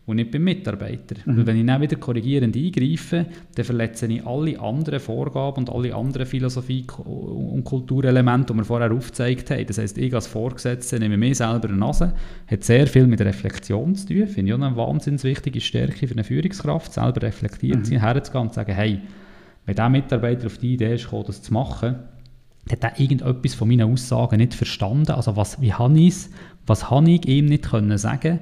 [0.07, 1.17] und nicht beim Mitarbeiter.
[1.25, 1.39] Mhm.
[1.39, 5.95] Weil wenn ich dann wieder korrigierend eingreife, dann verletze ich alle anderen Vorgaben und alle
[5.95, 9.67] anderen Philosophie- und Kulturelemente, die wir vorher aufgezeigt haben.
[9.67, 12.13] Das heisst, ich als Vorgesetzter nehme mir selber eine Nase,
[12.47, 16.15] hat sehr viel mit Reflexion zu tun, finde ich auch eine wahnsinnig wichtige Stärke für
[16.15, 17.85] eine Führungskraft, selber reflektiert mhm.
[17.85, 19.01] sein, herzugehen und zu sagen, hey,
[19.65, 21.97] wenn dieser Mitarbeiter auf die Idee ist gekommen, das zu machen,
[22.71, 25.13] hat er irgendetwas von meinen Aussagen nicht verstanden.
[25.13, 26.31] Also was, wie habe ich es,
[26.67, 28.41] was habe ich ihm nicht können sagen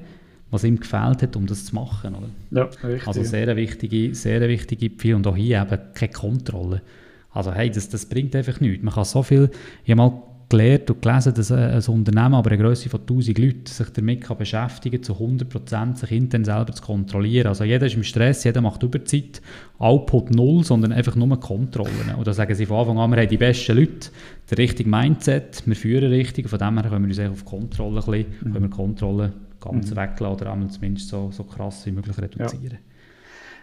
[0.53, 2.14] was ihm gefehlt hat, um das zu machen.
[2.14, 2.28] Oder?
[2.50, 3.09] Ja, richtig.
[3.09, 6.82] Also sehr wichtige, sehr wichtige Pfeil und auch hier eben keine Kontrolle.
[7.30, 8.84] Also hey, das, das bringt einfach nichts.
[8.84, 9.50] Man kann so viel,
[9.82, 13.64] ich habe mal gelernt und gelesen, dass ein Unternehmen aber eine Größe von 1000 Leuten
[13.64, 17.46] sich damit kann beschäftigen kann, zu 100% sich intern selber zu kontrollieren.
[17.46, 19.40] Also jeder ist im Stress, jeder macht Überzeit,
[19.78, 22.14] Output null, sondern einfach nur Kontrollen.
[22.14, 24.11] Und da sagen sie von Anfang an, wir haben die besten Leute,
[24.50, 28.05] der richtige Mindset, wir führen richtig, von dem her können wir uns auf Kontrolle ein
[28.05, 29.32] bisschen, können wir Kontrolle
[29.62, 29.96] ganz mhm.
[29.96, 32.72] weglassen oder zumindest so, so krass wie möglich reduzieren.
[32.72, 32.92] Ja.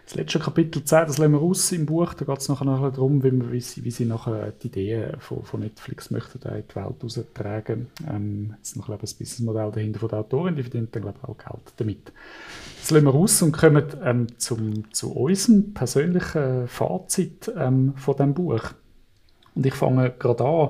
[0.09, 2.89] Das letzte Kapitel 10, das lassen wir raus im Buch, da geht es nachher, nachher
[2.89, 6.75] darum, wie, wie, sie, wie sie nachher die Ideen von, von Netflix möchten in die
[6.75, 7.89] Welt raustragen.
[8.09, 11.37] Ähm, jetzt noch ein Businessmodell dahinter von der Autorin, die verdient dann glaube ich auch
[11.37, 12.11] Geld damit.
[12.81, 18.33] Das lassen wir raus und kommen ähm, zum, zu unserem persönlichen Fazit ähm, von diesem
[18.33, 18.63] Buch.
[19.53, 20.69] Und ich fange gerade an.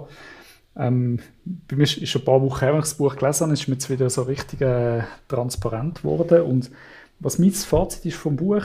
[0.79, 3.53] Ähm, bei mir ist schon ein paar Wochen her, als ich das Buch gelesen habe,
[3.53, 6.41] ist mir jetzt wieder so richtig äh, transparent geworden.
[6.43, 6.71] Und
[7.19, 8.63] was mein Fazit ist vom Buch,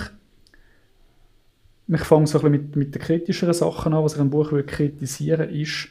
[1.88, 4.52] ich fange so ein bisschen mit, mit den kritischeren Sachen an, was ich im Buch
[4.52, 5.88] will kritisieren ist,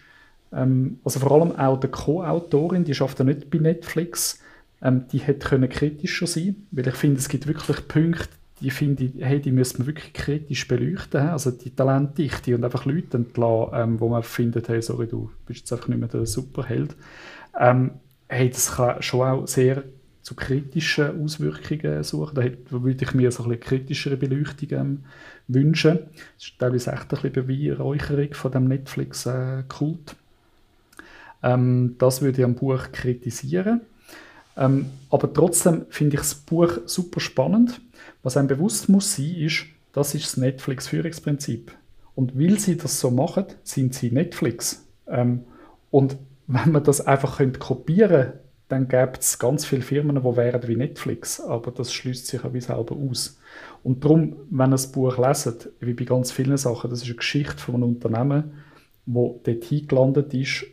[0.53, 4.39] ähm, also vor allem auch die Co-Autorin, die schafft ja nicht bei Netflix,
[4.81, 8.29] ähm, die hätte können kritischer sein, weil ich finde, es gibt wirklich Punkte,
[8.63, 12.85] die finde ich, hey, die müsste man wirklich kritisch beleuchten, also die Talentdichte und einfach
[12.85, 16.25] Leute entlassen, ähm, wo man findet, hey, sorry, du bist jetzt einfach nicht mehr der
[16.25, 16.95] Superheld.
[17.59, 17.91] Ähm,
[18.29, 19.83] hey, das kann schon auch sehr
[20.21, 22.35] zu kritischen Auswirkungen suchen.
[22.35, 24.99] Da würde ich mir so ein bisschen kritischere Beleuchtung ähm,
[25.49, 25.99] wünschen.
[26.37, 30.15] Das ist teilweise echt ein bisschen Beweihräucherung von dem Netflix-Kult.
[31.43, 33.81] Ähm, das würde ich am Buch kritisieren.
[34.55, 37.81] Ähm, aber trotzdem finde ich das Buch super spannend.
[38.21, 41.71] Was einem bewusst muss sein, ist, das ist das Netflix-Führungsprinzip.
[42.15, 44.85] Und weil sie das so machen, sind sie Netflix.
[45.07, 45.45] Ähm,
[45.91, 48.43] und wenn man das einfach kopieren könnte,
[48.73, 52.53] dann gäbe es ganz viele Firmen, die wären wie Netflix, aber das schließt sich auch
[52.53, 53.37] wie selber aus.
[53.83, 57.15] Und darum, wenn ihr das Buch leset, wie bei ganz vielen Sachen, das ist eine
[57.15, 58.53] Geschichte von einem Unternehmen,
[59.05, 60.65] wo dort hingelandet ist,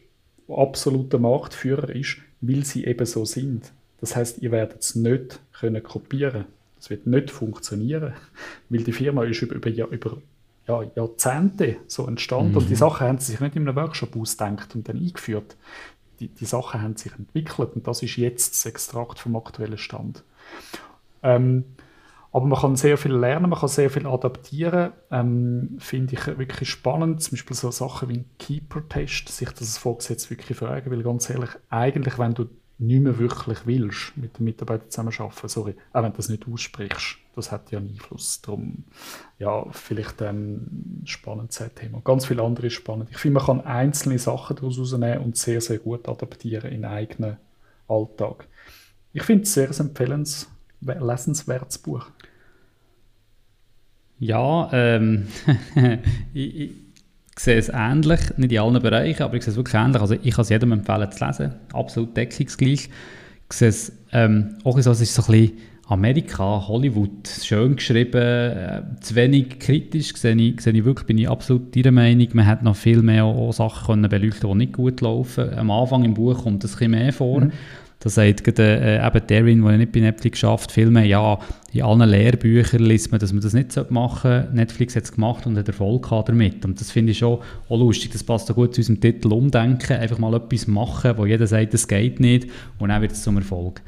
[0.48, 3.72] absoluter Marktführer ist, weil sie eben so sind.
[4.00, 6.46] Das heißt, ihr werdet es nicht können kopieren.
[6.76, 8.14] Das wird nicht funktionieren,
[8.70, 10.16] weil die Firma ist über, über, über
[10.66, 12.58] ja, Jahrzehnte so entstanden mhm.
[12.58, 15.56] und die Sachen haben sie sich nicht in einem Workshop ausgedacht und dann eingeführt.
[16.20, 20.22] Die, die Sachen haben sich entwickelt und das ist jetzt das Extrakt vom aktuellen Stand.
[21.22, 21.64] Ähm,
[22.32, 24.92] aber man kann sehr viel lernen, man kann sehr viel adaptieren.
[25.10, 27.22] Ähm, Finde ich wirklich spannend.
[27.22, 31.28] Zum Beispiel so Sachen wie ein Keeper-Test, sich das als Vorgesetzter wirklich fragen, weil ganz
[31.28, 32.46] ehrlich, eigentlich, wenn du
[32.78, 37.18] nicht mehr wirklich willst, mit den Mitarbeitern zusammenarbeiten, sorry, auch wenn du das nicht aussprichst,
[37.34, 38.40] das hat ja einen Einfluss.
[38.40, 38.84] Darum,
[39.38, 42.00] ja, vielleicht ein spannendes Thema.
[42.02, 43.10] Ganz viele andere ist spannend.
[43.10, 47.36] Ich finde, man kann einzelne Sachen daraus herausnehmen und sehr, sehr gut adaptieren in eigenen
[47.86, 48.46] Alltag.
[49.12, 50.48] Ich finde es sehr ein empfehlenswertes,
[50.80, 52.06] lesenswertes Buch.
[54.20, 55.26] Ja, ähm,
[56.34, 56.70] ich, ich,
[57.36, 60.00] sehe es ähnlich, nicht in allen Bereichen, aber ich sehe es wirklich ähnlich.
[60.00, 62.90] Also ich kann es jedem empfehlen zu lesen, absolut deckungsgleich.
[63.50, 68.20] Ich sehe es ähm, auch so, es ist so ein bisschen Amerika, Hollywood, schön geschrieben,
[68.20, 72.28] äh, zu wenig kritisch, sehe ich, sehe ich wirklich, bin ich absolut Ihrer Meinung.
[72.34, 75.52] Man hätte noch viel mehr auch Sachen können beleuchten die nicht gut laufen.
[75.54, 77.40] Am Anfang im Buch kommt das ein bisschen mehr vor.
[77.40, 77.52] Mhm.
[78.02, 81.38] Da sagt äh, eben Darren, der nicht bei Netflix schafft, Filme, ja,
[81.70, 84.54] in allen Lehrbüchern liest man, dass man das nicht machen sollte.
[84.54, 86.64] Netflix hat es gemacht und hat Erfolg damit.
[86.64, 88.12] Und das finde ich schon auch lustig.
[88.12, 89.98] Das passt auch gut zu unserem Titel Umdenken.
[89.98, 92.48] Einfach mal etwas machen, wo jeder sagt, das geht nicht
[92.78, 93.82] und dann wird es zum Erfolg.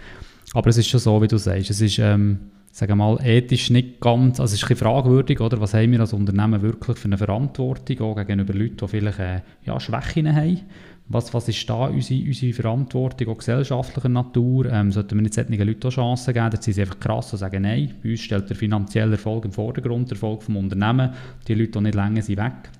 [0.52, 1.70] Aber es ist schon so, wie du sagst.
[1.70, 2.38] Es ist, ähm,
[2.70, 5.58] sagen mal, ethisch nicht ganz, also es ist ein fragwürdig, oder?
[5.60, 9.40] Was haben wir als Unternehmen wirklich für eine Verantwortung, auch gegenüber Leuten, die vielleicht äh,
[9.64, 10.60] ja, Schwächen haben?
[11.08, 14.66] Was, was ist da unsere, unsere Verantwortung, auch gesellschaftlicher Natur?
[14.66, 16.50] Ähm, sollten wir nicht solchen Leuten auch Chancen geben?
[16.50, 19.52] Dann sind sie einfach krass und sagen, nein, bei uns stellt der finanzielle Erfolg im
[19.52, 21.12] Vordergrund, der Erfolg vom Unternehmen.
[21.46, 22.70] Die Leute, die nicht länger sind, weg.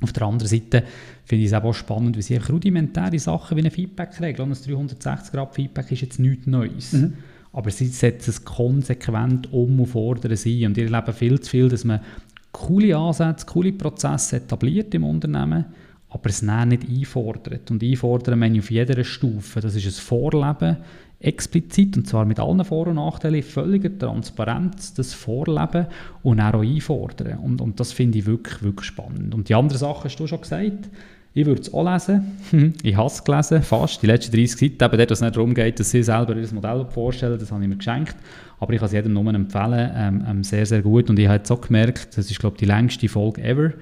[0.00, 0.82] Auf der anderen Seite
[1.24, 6.00] finde ich es auch spannend, wie sie rudimentäre Sachen wie eine Feedback-Regel, ein 360-Grad-Feedback ist
[6.00, 6.92] jetzt nichts Neues.
[6.92, 7.14] Mhm.
[7.52, 10.64] Aber sie setzen es konsequent um und fordern sie.
[10.64, 12.00] Und ich erlebe viel zu viel, dass man
[12.52, 15.66] coole Ansätze, coole Prozesse etabliert im Unternehmen,
[16.10, 17.70] aber es nicht einfordert.
[17.70, 19.60] Und einfordern meine ich auf jeder Stufe.
[19.60, 20.76] Das ist ein Vorleben,
[21.20, 25.86] explizit, und zwar mit allen Vor- und Nachteilen, völliger Transparenz, das Vorleben
[26.22, 27.38] und auch einfordern.
[27.38, 29.34] Und, und das finde ich wirklich, wirklich spannend.
[29.34, 30.88] Und die anderen Sachen hast du schon gesagt.
[31.32, 32.74] Ich würde es auch lesen.
[32.82, 34.02] ich habe es gelesen, fast.
[34.02, 36.84] Die letzten 30 Seiten, eben dort, es nicht darum geht, dass sie selber ihr Modell
[36.88, 38.16] vorstellen, das habe ich mir geschenkt.
[38.58, 39.90] Aber ich kann es jedem nur empfehlen.
[39.94, 41.08] Ähm, ähm, sehr, sehr gut.
[41.08, 43.72] Und ich habe jetzt auch gemerkt, das ist, glaube ich, die längste Folge ever.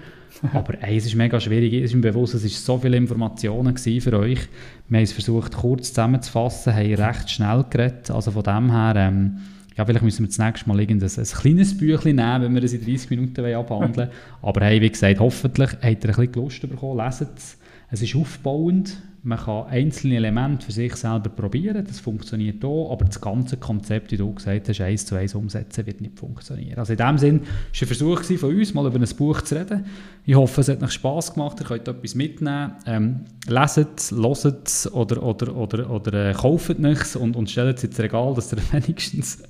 [0.53, 1.73] Aber ey, es ist mega schwierig.
[1.73, 4.49] Es ist mir bewusst, es waren so viele Informationen für euch.
[4.89, 8.11] Wir haben es versucht, kurz zusammenzufassen, haben recht schnell geredet.
[8.11, 9.39] Also von dem her, ähm,
[9.77, 12.73] ja, vielleicht müssen wir das nächste Mal ein, ein kleines Büchlein nehmen, wenn wir es
[12.73, 14.11] in 30 Minuten abhandeln wollen.
[14.43, 16.99] Aber hey, wie gesagt, hoffentlich habt ihr ein bisschen Lust bekommen.
[16.99, 17.59] Leset es.
[17.91, 18.97] Es ist aufbauend.
[19.23, 24.13] Man kann einzelne Elemente für sich selber probieren, das funktioniert auch, aber das ganze Konzept,
[24.13, 26.79] wie du gesagt hast, eins zu eins umsetzen, wird nicht funktionieren.
[26.79, 29.57] Also in dem Sinn war es ein Versuch von uns, mal über ein Buch zu
[29.57, 29.87] reden.
[30.25, 32.73] Ich hoffe, es hat euch Spass gemacht, ihr könnt etwas mitnehmen.
[32.87, 37.85] Ähm, leset es, es oder, oder, oder, oder äh, kauft nichts und, und stellt es
[37.85, 39.43] ins Regal, dass ihr wenigstens,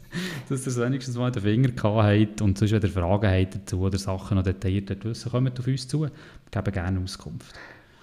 [0.48, 3.80] dass ihr wenigstens mal den Finger gehabt habt und sonst, wenn ihr Fragen habt dazu
[3.80, 6.02] oder Sachen noch detailliert wissen, kommt auf uns zu.
[6.02, 6.10] Wir
[6.50, 7.54] geben gerne Auskunft.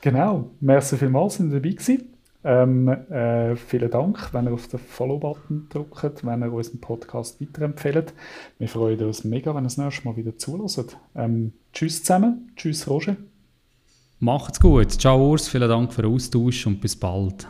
[0.06, 2.14] Genau, merci vielmals, sind dabei gewesen.
[2.43, 8.14] Ähm, äh, vielen Dank, wenn ihr auf den Follow-Button drückt, wenn ihr unseren Podcast weiterempfehlt.
[8.60, 10.95] Wir freuen uns mega, wenn ihr das nächste Mal wieder zulässt.
[11.16, 13.16] Ähm, tschüss zusammen, tschüss Roger.
[14.20, 17.47] Macht's gut, ciao Urs, vielen Dank für den Austausch und bis bald.